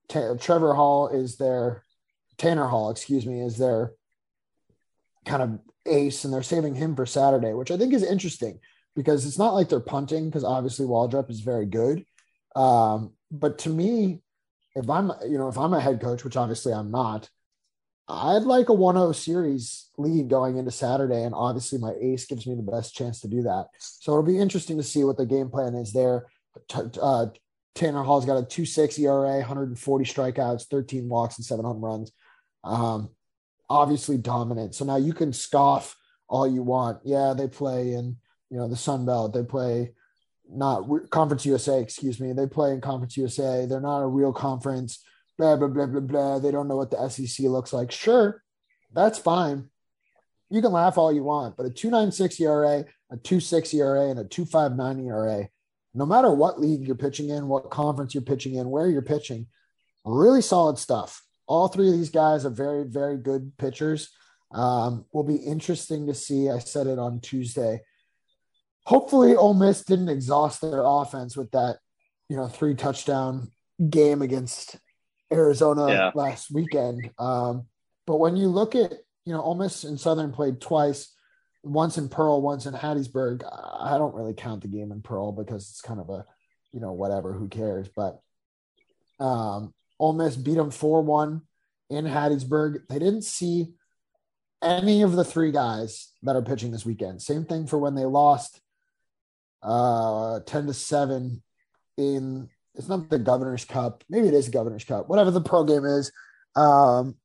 [0.10, 1.84] Trevor Hall is their,
[2.38, 3.94] Tanner Hall, excuse me, is their
[5.26, 8.60] kind of ace and they're saving him for Saturday, which I think is interesting
[8.96, 12.06] because it's not like they're punting because obviously Waldrep is very good.
[12.56, 14.22] Um, but to me,
[14.76, 17.30] if I'm, you know, if I'm a head coach, which obviously I'm not,
[18.08, 21.24] I'd like a 1-0 series lead going into Saturday.
[21.24, 23.68] And obviously my ace gives me the best chance to do that.
[23.80, 26.26] So it'll be interesting to see what the game plan is there.
[27.02, 27.28] Uh,
[27.74, 32.12] Tanner Hall's got a 2-6 ERA, 140 strikeouts, 13 walks, and seven home runs.
[32.64, 33.10] Um,
[33.70, 34.76] obviously dominant.
[34.76, 35.96] So now you can scoff
[36.28, 37.00] all you want.
[37.06, 38.18] Yeah, they play in
[38.52, 39.34] you know the Sun Belt.
[39.34, 39.94] They play
[40.54, 41.82] not Conference USA.
[41.82, 42.34] Excuse me.
[42.34, 43.66] They play in Conference USA.
[43.66, 45.04] They're not a real conference.
[45.38, 46.40] Blah blah blah blah blah.
[46.40, 47.92] They don't know what the SEC looks like.
[47.92, 48.44] Sure,
[48.94, 49.70] that's fine.
[50.50, 54.26] You can laugh all you want, but a 296 ERA, a 26 ERA, and a
[54.26, 55.48] 259 ERA,
[55.94, 59.48] no matter what league you're pitching in, what conference you're pitching in, where you're pitching,
[60.04, 64.10] really solid stuff all three of these guys are very, very good pitchers.
[64.52, 66.50] Um, will be interesting to see.
[66.50, 67.82] I said it on Tuesday.
[68.86, 71.78] Hopefully, Ole Miss didn't exhaust their offense with that,
[72.30, 73.52] you know, three touchdown
[73.90, 74.78] game against
[75.32, 76.12] Arizona yeah.
[76.16, 77.12] last weekend.
[77.20, 77.68] Um,
[78.08, 78.92] but when you look at,
[79.26, 81.14] you know, Ole Miss and Southern played twice,
[81.64, 83.44] once in Pearl, once in Hattiesburg.
[83.80, 86.26] I don't really count the game in Pearl because it's kind of a,
[86.72, 87.88] you know, whatever, who cares?
[87.96, 88.20] But
[89.20, 91.42] um, Ole Miss beat them 4 1
[91.90, 92.88] in Hattiesburg.
[92.90, 93.74] They didn't see
[94.62, 97.22] any of the three guys that are pitching this weekend.
[97.22, 98.62] Same thing for when they lost
[99.64, 101.42] uh, 10 to 7
[101.98, 105.86] in it's not the governor's cup maybe it is governor's cup whatever the pro game
[105.86, 106.12] is
[106.56, 107.16] um,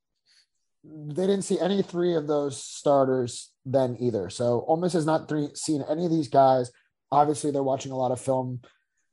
[0.84, 5.28] they didn't see any three of those starters then either so Ole Miss has not
[5.28, 6.70] three, seen any of these guys
[7.11, 8.61] obviously they're watching a lot of film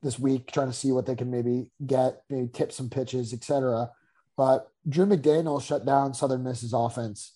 [0.04, 3.90] this week, trying to see what they can maybe get, maybe tip some pitches, etc.
[4.38, 7.34] But Drew McDaniel shut down Southern Miss's offense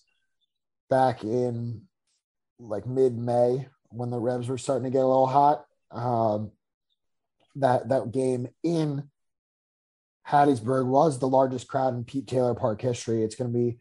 [0.90, 1.82] back in
[2.60, 5.64] like mid-May when the Rebs were starting to get a little hot.
[5.90, 6.52] Um,
[7.56, 9.10] that that game in
[10.28, 13.22] Hattiesburg was the largest crowd in Pete Taylor Park history.
[13.22, 13.78] It's going to be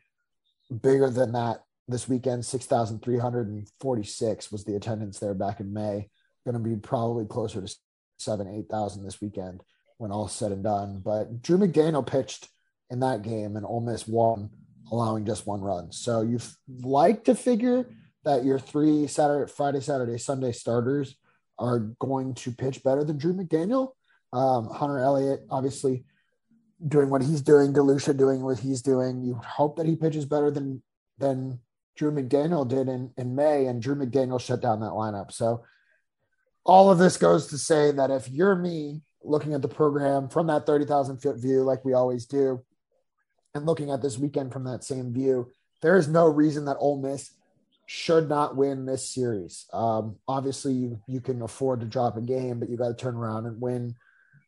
[0.82, 2.46] bigger than that this weekend.
[2.46, 6.10] Six thousand three hundred and forty-six was the attendance there back in May.
[6.46, 7.76] Going to be probably closer to
[8.18, 9.62] seven, eight thousand this weekend
[9.98, 11.02] when all's said and done.
[11.04, 12.48] But Drew McDaniel pitched
[12.90, 14.50] in that game, and Ole Miss won,
[14.90, 15.92] allowing just one run.
[15.92, 16.40] So you
[16.82, 17.86] like to figure
[18.24, 21.18] that your three Saturday, Friday, Saturday, Sunday starters
[21.60, 23.92] are going to pitch better than Drew McDaniel.
[24.34, 26.04] Um, Hunter Elliott, obviously,
[26.86, 29.24] doing what he's doing, DeLucia doing what he's doing.
[29.24, 30.84] You hope that he pitches better than
[31.18, 31.60] than
[31.96, 35.32] Drew McDaniel did in, in May, and Drew McDaniel shut down that lineup.
[35.32, 35.64] So
[36.64, 40.48] all of this goes to say that if you're me looking at the program from
[40.48, 42.64] that 30,000 foot view, like we always do,
[43.56, 45.50] and looking at this weekend from that same view,
[45.82, 47.32] there is no reason that Ole Miss
[47.88, 49.66] should not win this series.
[49.72, 53.16] Um, obviously, you, you can afford to drop a game, but you got to turn
[53.16, 53.96] around and win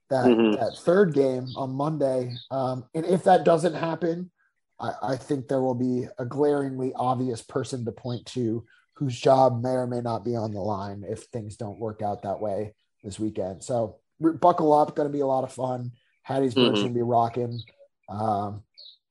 [0.09, 0.59] that, mm-hmm.
[0.59, 2.33] that third game on Monday.
[2.51, 4.29] Um, and if that doesn't happen,
[4.77, 8.65] I, I think there will be a glaringly obvious person to point to
[8.95, 12.23] whose job may or may not be on the line if things don't work out
[12.23, 12.73] that way
[13.05, 13.63] this weekend.
[13.63, 15.93] So buckle up, going to be a lot of fun.
[16.27, 16.73] Hattiesburg's mm-hmm.
[16.73, 17.61] going to be rocking.
[18.09, 18.63] Um,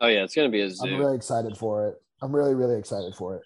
[0.02, 0.86] oh yeah, it's going to be a zoo.
[0.86, 2.02] I'm really excited for it.
[2.20, 3.42] I'm really really excited for it.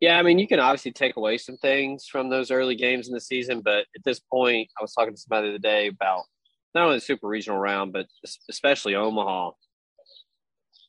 [0.00, 3.14] Yeah, I mean, you can obviously take away some things from those early games in
[3.14, 6.24] the season, but at this point, I was talking to somebody the other day about
[6.74, 8.06] not only the super regional round, but
[8.48, 9.50] especially Omaha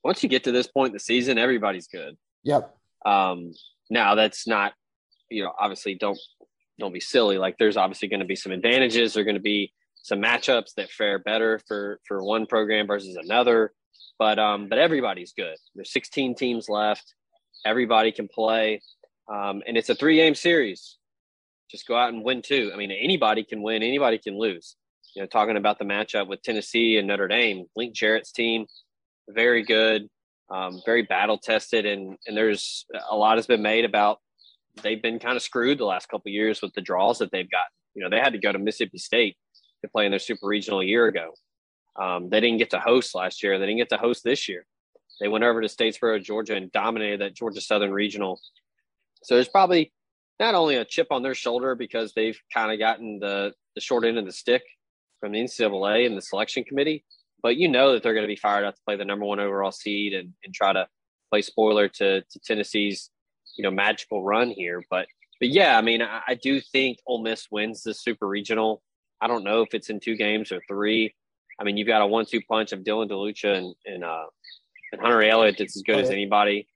[0.04, 2.18] once you get to this point in the season, everybody's good.
[2.44, 2.76] Yep.
[3.06, 3.54] Um,
[3.90, 4.74] now that's not,
[5.30, 6.20] you know, obviously don't
[6.80, 7.38] don't be silly.
[7.38, 9.14] Like there's obviously going to be some advantages.
[9.14, 13.18] There are going to be some matchups that fare better for for one program versus
[13.18, 13.74] another.
[14.18, 15.58] But um, but everybody's good.
[15.76, 17.14] There's 16 teams left.
[17.66, 18.82] Everybody can play,
[19.32, 20.98] um, and it's a three game series.
[21.70, 22.72] Just go out and win two.
[22.74, 23.84] I mean, anybody can win.
[23.84, 24.76] Anybody can lose.
[25.16, 28.66] You know, talking about the matchup with Tennessee and Notre Dame, Link Jarrett's team
[29.30, 30.08] very good,
[30.50, 34.20] um, very battle tested, and and there's a lot has been made about
[34.82, 37.66] they've been kind of screwed the last couple years with the draws that they've got.
[37.96, 39.38] You know, they had to go to Mississippi State
[39.84, 41.34] to play in their super regional a year ago.
[42.00, 43.60] Um, they didn't get to host last year.
[43.60, 44.66] They didn't get to host this year.
[45.20, 48.40] They went over to Statesboro, Georgia, and dominated that Georgia Southern regional.
[49.24, 49.92] So there's probably
[50.40, 54.06] not only a chip on their shoulder because they've kind of gotten the the short
[54.06, 54.64] end of the stick
[55.20, 57.04] from the NCAA and the selection committee,
[57.42, 59.40] but you know that they're going to be fired up to play the number one
[59.40, 60.88] overall seed and, and try to
[61.30, 63.10] play spoiler to, to Tennessee's,
[63.58, 64.84] you know, magical run here.
[64.90, 65.08] But
[65.40, 68.82] but yeah, I mean, I, I do think Ole Miss wins the super regional.
[69.22, 71.14] I don't know if it's in two games or three.
[71.60, 74.26] I mean, you've got a one-two punch of Dylan DeLucia and and, uh,
[74.92, 76.68] and Hunter Elliott that's as good as anybody.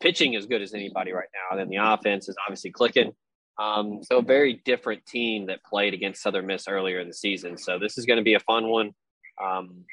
[0.00, 1.56] Pitching as good as anybody right now.
[1.56, 3.12] And then the offense is obviously clicking.
[3.58, 7.56] Um, so a very different team that played against Southern Miss earlier in the season.
[7.56, 8.92] So this is going to be a fun one.
[9.42, 9.84] Um,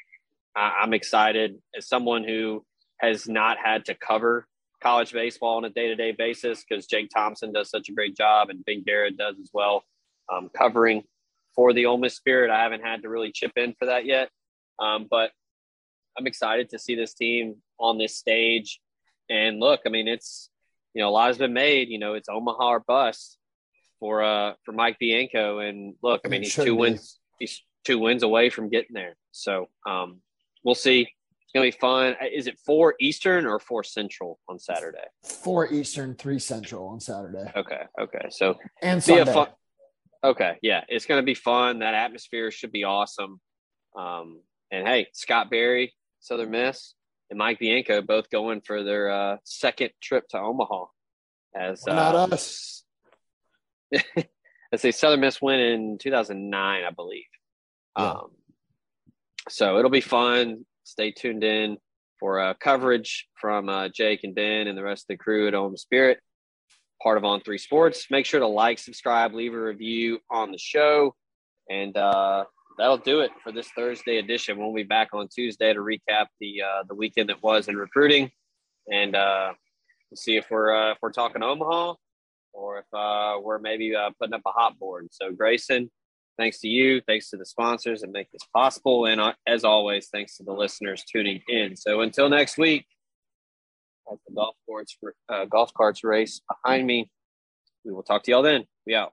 [0.54, 2.64] I'm excited as someone who
[2.98, 4.46] has not had to cover
[4.82, 8.16] college baseball on a day to day basis because Jake Thompson does such a great
[8.16, 9.82] job and Ben Garrett does as well
[10.32, 11.02] um, covering
[11.54, 12.50] for the Ole Miss Spirit.
[12.50, 14.28] I haven't had to really chip in for that yet,
[14.78, 15.30] um, but
[16.18, 18.80] I'm excited to see this team on this stage.
[19.30, 20.50] And look, I mean, it's
[20.94, 21.88] you know a lot has been made.
[21.88, 23.38] You know, it's Omaha or bust
[24.00, 25.60] for uh for Mike Bianco.
[25.60, 26.70] And look, I mean, he's two be.
[26.72, 27.18] wins.
[27.38, 29.16] He's two wins away from getting there.
[29.32, 30.20] So um,
[30.64, 31.02] we'll see.
[31.02, 32.16] It's gonna be fun.
[32.32, 35.04] Is it four Eastern or four Central on Saturday?
[35.22, 37.50] Four Eastern, three Central on Saturday.
[37.54, 38.26] Okay, okay.
[38.30, 39.32] So and Sunday.
[39.32, 39.48] Fun,
[40.24, 41.80] okay, yeah, it's gonna be fun.
[41.80, 43.40] That atmosphere should be awesome.
[43.96, 44.40] Um,
[44.72, 46.94] and hey, Scott Berry, Southern Miss,
[47.30, 50.86] and Mike Bianco both going for their uh, second trip to Omaha.
[51.56, 52.84] As uh, not us.
[53.94, 57.22] I say Southern Miss went in 2009, I believe.
[57.96, 58.10] Yeah.
[58.10, 58.30] Um,
[59.48, 60.64] so it'll be fun.
[60.82, 61.78] Stay tuned in
[62.18, 65.54] for uh, coverage from uh, Jake and Ben and the rest of the crew at
[65.54, 66.18] Home Spirit,
[67.02, 68.06] part of On Three Sports.
[68.10, 71.14] Make sure to like, subscribe, leave a review on the show,
[71.70, 72.44] and uh,
[72.78, 74.58] that'll do it for this Thursday edition.
[74.58, 78.30] We'll be back on Tuesday to recap the uh, the weekend that was in recruiting,
[78.92, 79.52] and uh,
[80.10, 81.94] we'll see if we're uh, if we're talking Omaha
[82.52, 85.08] or if we're maybe putting up a hot board.
[85.10, 85.90] So Grayson.
[86.36, 87.00] Thanks to you.
[87.06, 89.06] Thanks to the sponsors that make this possible.
[89.06, 91.76] And uh, as always, thanks to the listeners tuning in.
[91.76, 92.86] So until next week,
[94.12, 94.96] as the golf courts
[95.28, 97.08] uh, golf carts race behind me,
[97.84, 98.64] we will talk to y'all then.
[98.86, 99.12] We out.